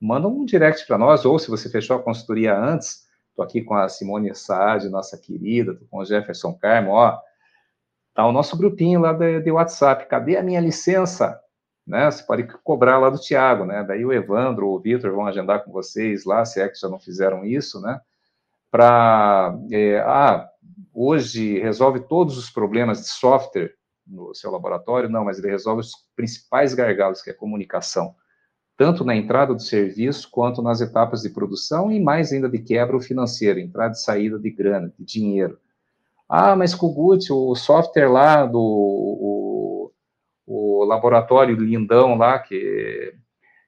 [0.00, 3.74] Manda um direct para nós, ou se você fechou a consultoria antes, estou aqui com
[3.74, 7.20] a Simone Saad, nossa querida, tô com o Jefferson Carmo, ó,
[8.14, 11.38] tá o nosso grupinho lá de, de, WhatsApp, cadê a minha licença?
[11.86, 15.26] Né, você pode cobrar lá do Tiago, né, daí o Evandro ou o Vitor vão
[15.26, 18.00] agendar com vocês lá, se é que já não fizeram isso, né,
[18.70, 20.48] para, é, ah,
[20.94, 23.74] hoje resolve todos os problemas de software
[24.06, 28.14] no seu laboratório, não, mas ele resolve os principais gargalos, que é comunicação
[28.80, 32.96] tanto na entrada do serviço quanto nas etapas de produção e mais ainda de quebra
[32.96, 35.58] o financeiro, entrada e saída de grana, de dinheiro.
[36.26, 39.92] Ah, mas Kugut, o software lá do o,
[40.46, 43.12] o laboratório lindão lá, que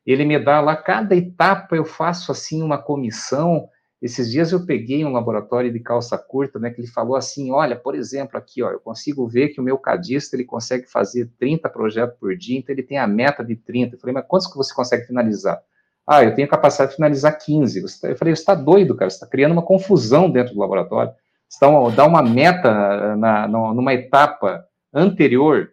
[0.06, 3.68] ele me dá lá, cada etapa eu faço assim uma comissão,
[4.02, 7.76] esses dias eu peguei um laboratório de calça curta, né, que ele falou assim, olha,
[7.76, 11.68] por exemplo, aqui, ó, eu consigo ver que o meu cadista, ele consegue fazer 30
[11.70, 13.94] projetos por dia, então ele tem a meta de 30.
[13.94, 15.62] Eu falei, mas quantos que você consegue finalizar?
[16.04, 18.00] Ah, eu tenho capacidade de finalizar 15.
[18.00, 21.12] Tá, eu falei, você está doido, cara, você está criando uma confusão dentro do laboratório.
[21.48, 25.70] Você tá, dá uma meta na, numa etapa anterior,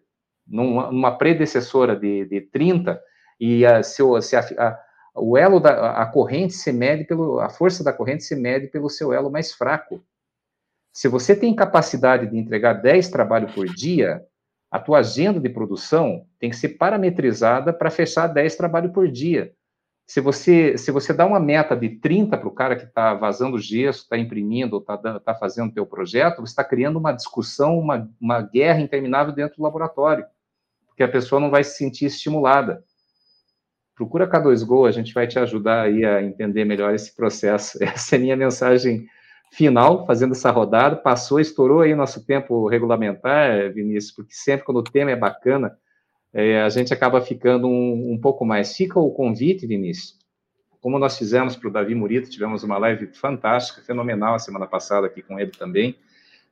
[0.47, 3.01] numa, numa predecessora de, de 30,
[3.39, 4.80] e a, se, se a, a
[5.20, 8.89] o elo da a corrente se mede pelo a força da corrente se mede pelo
[8.89, 10.03] seu elo mais fraco.
[10.91, 14.26] Se você tem capacidade de entregar 10 trabalhos por dia,
[14.72, 19.53] a tua agenda de produção tem que ser parametrizada para fechar 10 trabalhos por dia.
[20.05, 23.59] Se você, se você dá uma meta de 30 para o cara que está vazando
[23.59, 28.09] gesso, está imprimindo, está tá fazendo o teu projeto, você está criando uma discussão, uma,
[28.20, 30.26] uma guerra interminável dentro do laboratório,
[30.88, 32.84] porque a pessoa não vai se sentir estimulada
[33.99, 37.77] procura K2Go, a gente vai te ajudar aí a entender melhor esse processo.
[37.83, 39.05] Essa é a minha mensagem
[39.51, 40.95] final, fazendo essa rodada.
[40.95, 45.77] Passou, estourou aí nosso tempo regulamentar, Vinícius, porque sempre quando o tema é bacana,
[46.33, 48.73] é, a gente acaba ficando um, um, pouco mais.
[48.73, 50.17] Fica o convite, Vinícius.
[50.79, 55.07] Como nós fizemos para o Davi Murito, tivemos uma live fantástica, fenomenal a semana passada
[55.07, 55.97] aqui com ele também,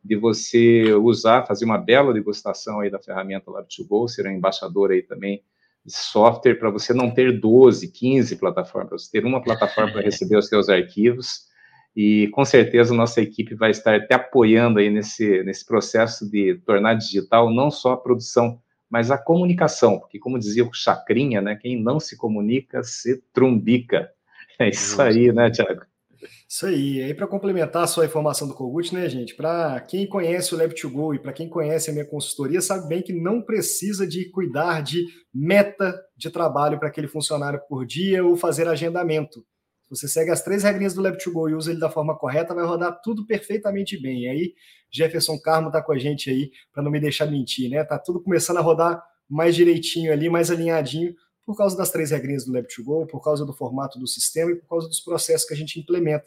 [0.04, 5.02] de você usar, fazer uma bela degustação aí da ferramenta Lab2Go, ser um embaixador aí
[5.02, 5.42] também
[5.88, 10.48] software para você não ter 12, 15 plataformas, você ter uma plataforma para receber os
[10.48, 11.48] seus arquivos
[11.96, 16.94] e com certeza nossa equipe vai estar te apoiando aí nesse, nesse processo de tornar
[16.94, 21.82] digital não só a produção, mas a comunicação, porque como dizia o Chacrinha, né, quem
[21.82, 24.12] não se comunica se trumbica.
[24.60, 25.82] É isso aí, né, Tiago?
[26.50, 27.00] Isso aí.
[27.00, 29.36] E aí, para complementar a sua informação do Kogut, né, gente?
[29.36, 33.12] Para quem conhece o Lab2Go e para quem conhece a minha consultoria, sabe bem que
[33.12, 38.66] não precisa de cuidar de meta de trabalho para aquele funcionário por dia ou fazer
[38.66, 39.46] agendamento.
[39.84, 42.66] Se você segue as três regrinhas do Lab2Go e usa ele da forma correta, vai
[42.66, 44.24] rodar tudo perfeitamente bem.
[44.24, 44.54] E aí,
[44.90, 47.84] Jefferson Carmo está com a gente aí para não me deixar mentir, né?
[47.84, 51.14] Tá tudo começando a rodar mais direitinho ali, mais alinhadinho
[51.48, 54.68] por causa das três regrinhas do Lab2Go, por causa do formato do sistema e por
[54.68, 56.26] causa dos processos que a gente implementa.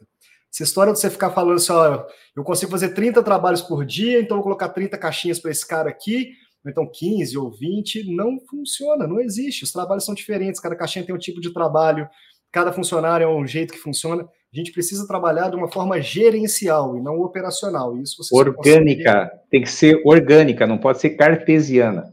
[0.50, 4.18] Essa história de você ficar falando assim, ó, eu consigo fazer 30 trabalhos por dia,
[4.18, 6.30] então vou colocar 30 caixinhas para esse cara aqui,
[6.64, 9.62] ou então 15 ou 20, não funciona, não existe.
[9.62, 12.08] Os trabalhos são diferentes, cada caixinha tem um tipo de trabalho,
[12.50, 14.22] cada funcionário é um jeito que funciona.
[14.22, 17.96] A gente precisa trabalhar de uma forma gerencial e não operacional.
[17.98, 22.10] Isso orgânica, tem que ser orgânica, não pode ser cartesiana.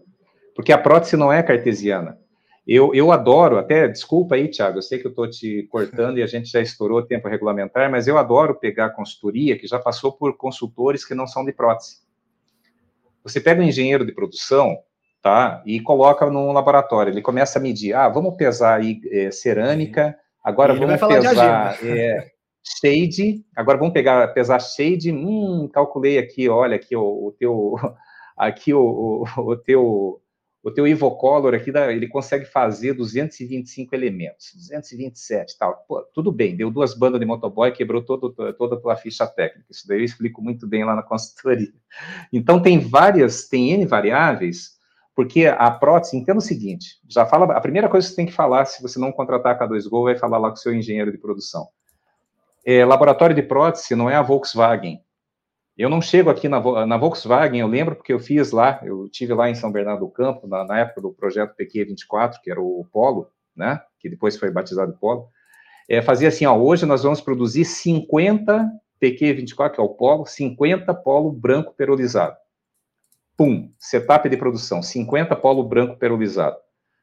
[0.54, 2.18] Porque a prótese não é cartesiana.
[2.68, 6.24] Eu, eu adoro, até, desculpa aí, Thiago, eu sei que eu estou te cortando e
[6.24, 10.12] a gente já estourou o tempo regulamentar, mas eu adoro pegar consultoria que já passou
[10.12, 12.02] por consultores que não são de prótese.
[13.24, 14.78] Você pega um engenheiro de produção,
[15.22, 20.18] tá, e coloca num laboratório, ele começa a medir, ah, vamos pesar aí é, cerâmica,
[20.44, 22.32] agora vamos pesar é,
[22.82, 27.76] shade, agora vamos pegar, pesar shade, hum, calculei aqui, olha aqui o, o teu,
[28.36, 30.22] aqui o, o, o teu
[30.68, 35.86] o teu Ivocolor aqui, ele consegue fazer 225 elementos, 227 tal.
[35.88, 39.66] Pô, tudo bem, deu duas bandas de motoboy, quebrou todo, toda a tua ficha técnica.
[39.72, 41.72] Isso daí eu explico muito bem lá na consultoria.
[42.34, 44.72] Então, tem várias, tem N variáveis,
[45.16, 48.34] porque a prótese, entenda o seguinte, já fala, a primeira coisa que você tem que
[48.34, 51.18] falar, se você não contratar a K2Go, vai falar lá com o seu engenheiro de
[51.18, 51.70] produção.
[52.66, 55.02] É, laboratório de prótese não é a Volkswagen,
[55.78, 59.34] eu não chego aqui na, na, Volkswagen, eu lembro porque eu fiz lá, eu tive
[59.34, 62.86] lá em São Bernardo do Campo, na, na época do projeto PQ24, que era o
[62.92, 65.28] Polo, né, que depois foi batizado Polo,
[65.88, 68.68] é, fazia assim, ó, hoje nós vamos produzir 50
[69.02, 72.36] PQ24, que é o Polo, 50 Polo branco perolizado.
[73.38, 76.58] Pum, setup de produção, 50 Polo branco perolizado.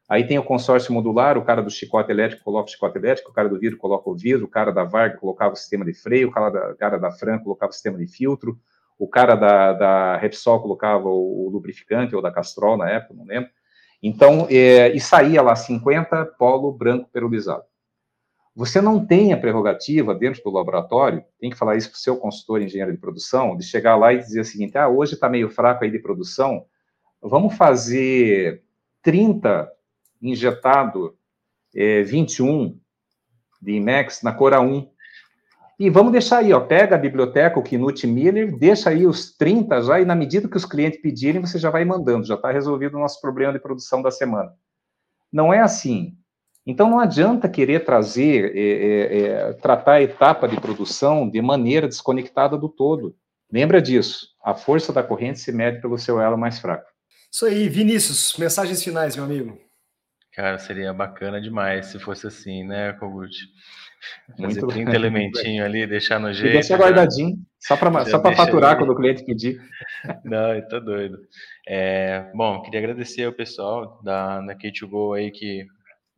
[0.09, 3.32] Aí tem o consórcio modular, o cara do chicote elétrico coloca o chicote elétrico, o
[3.34, 6.28] cara do vidro coloca o vidro, o cara da Varg colocava o sistema de freio,
[6.28, 8.59] o cara da, o cara da Fran colocava o sistema de filtro,
[8.98, 13.24] o cara da, da Repsol colocava o, o lubrificante, ou da Castrol na época, não
[13.24, 13.50] lembro.
[14.02, 17.64] Então, é, e saía lá 50 polo branco perolizado.
[18.55, 22.16] Você não tem a prerrogativa dentro do laboratório, tem que falar isso para o seu
[22.18, 25.48] consultor engenheiro de produção, de chegar lá e dizer o seguinte, ah, hoje está meio
[25.48, 26.66] fraco aí de produção,
[27.20, 28.62] vamos fazer
[29.02, 29.68] 30
[30.31, 31.16] injetado
[31.75, 32.79] é, 21
[33.61, 34.89] de IMEX na cor A1.
[35.79, 39.83] E vamos deixar aí, ó, pega a biblioteca, o Knut Miller, deixa aí os 30
[39.83, 42.97] já, e na medida que os clientes pedirem, você já vai mandando, já está resolvido
[42.97, 44.53] o nosso problema de produção da semana.
[45.33, 46.16] Não é assim.
[46.66, 51.89] Então não adianta querer trazer, é, é, é, tratar a etapa de produção de maneira
[51.89, 53.14] desconectada do todo.
[53.53, 56.87] Lembra disso, a força da corrente se mede pelo seu elo mais fraco.
[57.31, 59.59] Isso aí, Vinícius, mensagens finais, meu amigo.
[60.35, 63.32] Cara, seria bacana demais se fosse assim, né, Kogut?
[64.37, 66.53] Fazer Muito 30 elementinhos ali, deixar no jeito.
[66.53, 68.78] Deixa guardadinho, só para só faturar ali.
[68.78, 69.61] quando o cliente pedir.
[70.24, 71.18] Não, eu tô doido.
[71.66, 75.68] É, bom, queria agradecer ao pessoal da, da K2Go aí que me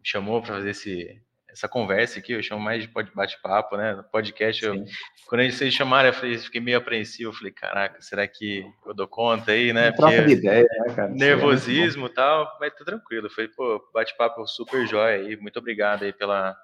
[0.03, 1.21] chamou para fazer esse,
[1.57, 4.05] essa conversa aqui, eu chamo mais de bate-papo, né?
[4.13, 4.85] Podcast, eu,
[5.27, 9.09] quando vocês chamaram, eu falei, fiquei meio apreensivo, eu falei, caraca, será que eu dou
[9.09, 9.91] conta aí, né?
[9.93, 11.09] Troca de ideia, né, cara?
[11.09, 13.31] Nervosismo e tal, mas tá tranquilo.
[13.31, 16.55] Foi, pô, bate-papo super jóia aí, muito obrigado aí pela,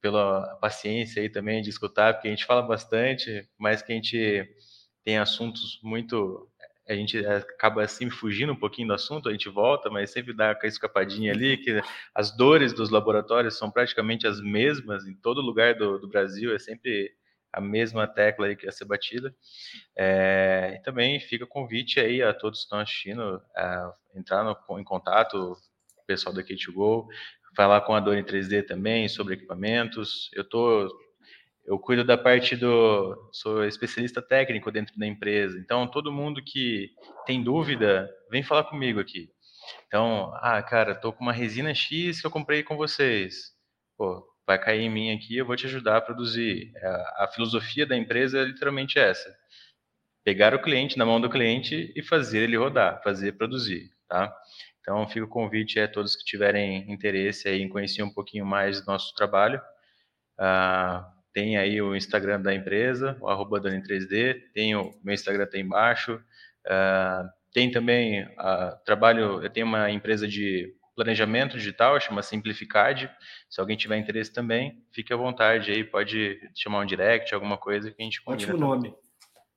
[0.00, 4.44] pela paciência aí também de escutar, porque a gente fala bastante, mas que a gente
[5.04, 6.49] tem assuntos muito
[6.90, 10.50] a gente acaba assim fugindo um pouquinho do assunto, a gente volta, mas sempre dá
[10.50, 11.80] aquela escapadinha ali, que
[12.12, 16.58] as dores dos laboratórios são praticamente as mesmas em todo lugar do, do Brasil, é
[16.58, 17.12] sempre
[17.52, 19.32] a mesma tecla aí que ia ser batida.
[19.96, 24.56] É, e também fica o convite aí a todos que estão assistindo a entrar no,
[24.78, 25.56] em contato
[25.94, 27.06] com o pessoal da K2Go,
[27.54, 30.28] falar com a Dor em 3D também sobre equipamentos.
[30.34, 30.88] Eu estou
[31.70, 33.30] eu cuido da parte do.
[33.32, 35.56] Sou especialista técnico dentro da empresa.
[35.56, 36.90] Então, todo mundo que
[37.24, 39.30] tem dúvida, vem falar comigo aqui.
[39.86, 43.52] Então, ah, cara, tô com uma resina X que eu comprei com vocês.
[43.96, 46.72] Pô, vai cair em mim aqui, eu vou te ajudar a produzir.
[46.76, 49.32] A, é, a filosofia da empresa é literalmente essa:
[50.24, 54.36] pegar o cliente na mão do cliente e fazer ele rodar, fazer produzir, tá?
[54.80, 58.86] Então, fica o convite a todos que tiverem interesse em conhecer um pouquinho mais do
[58.88, 59.62] nosso trabalho.
[60.36, 65.58] Ah, tem aí o Instagram da empresa, o arroba Dani3D, tem o meu Instagram tá
[65.58, 66.20] embaixo.
[66.66, 73.10] Uh, tem também, uh, trabalho, eu tenho uma empresa de planejamento digital, chama Simplificad.
[73.48, 77.90] Se alguém tiver interesse também, fique à vontade aí, pode chamar um direct, alguma coisa
[77.90, 78.52] que a gente combina.
[78.52, 78.94] Ótimo nome.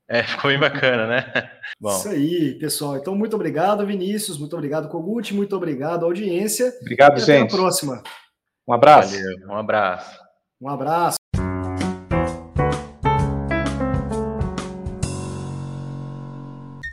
[0.08, 1.52] É, ficou bem bacana, né?
[1.80, 1.98] Bom.
[1.98, 2.98] Isso aí, pessoal.
[2.98, 4.38] Então, muito obrigado, Vinícius.
[4.38, 5.34] Muito obrigado, Kogut.
[5.34, 6.74] Muito obrigado, audiência.
[6.82, 7.44] Obrigado, e gente.
[7.46, 8.04] Até a próxima.
[8.68, 9.14] Um abraço.
[9.14, 10.20] Valeu, um abraço.
[10.62, 11.23] Um abraço.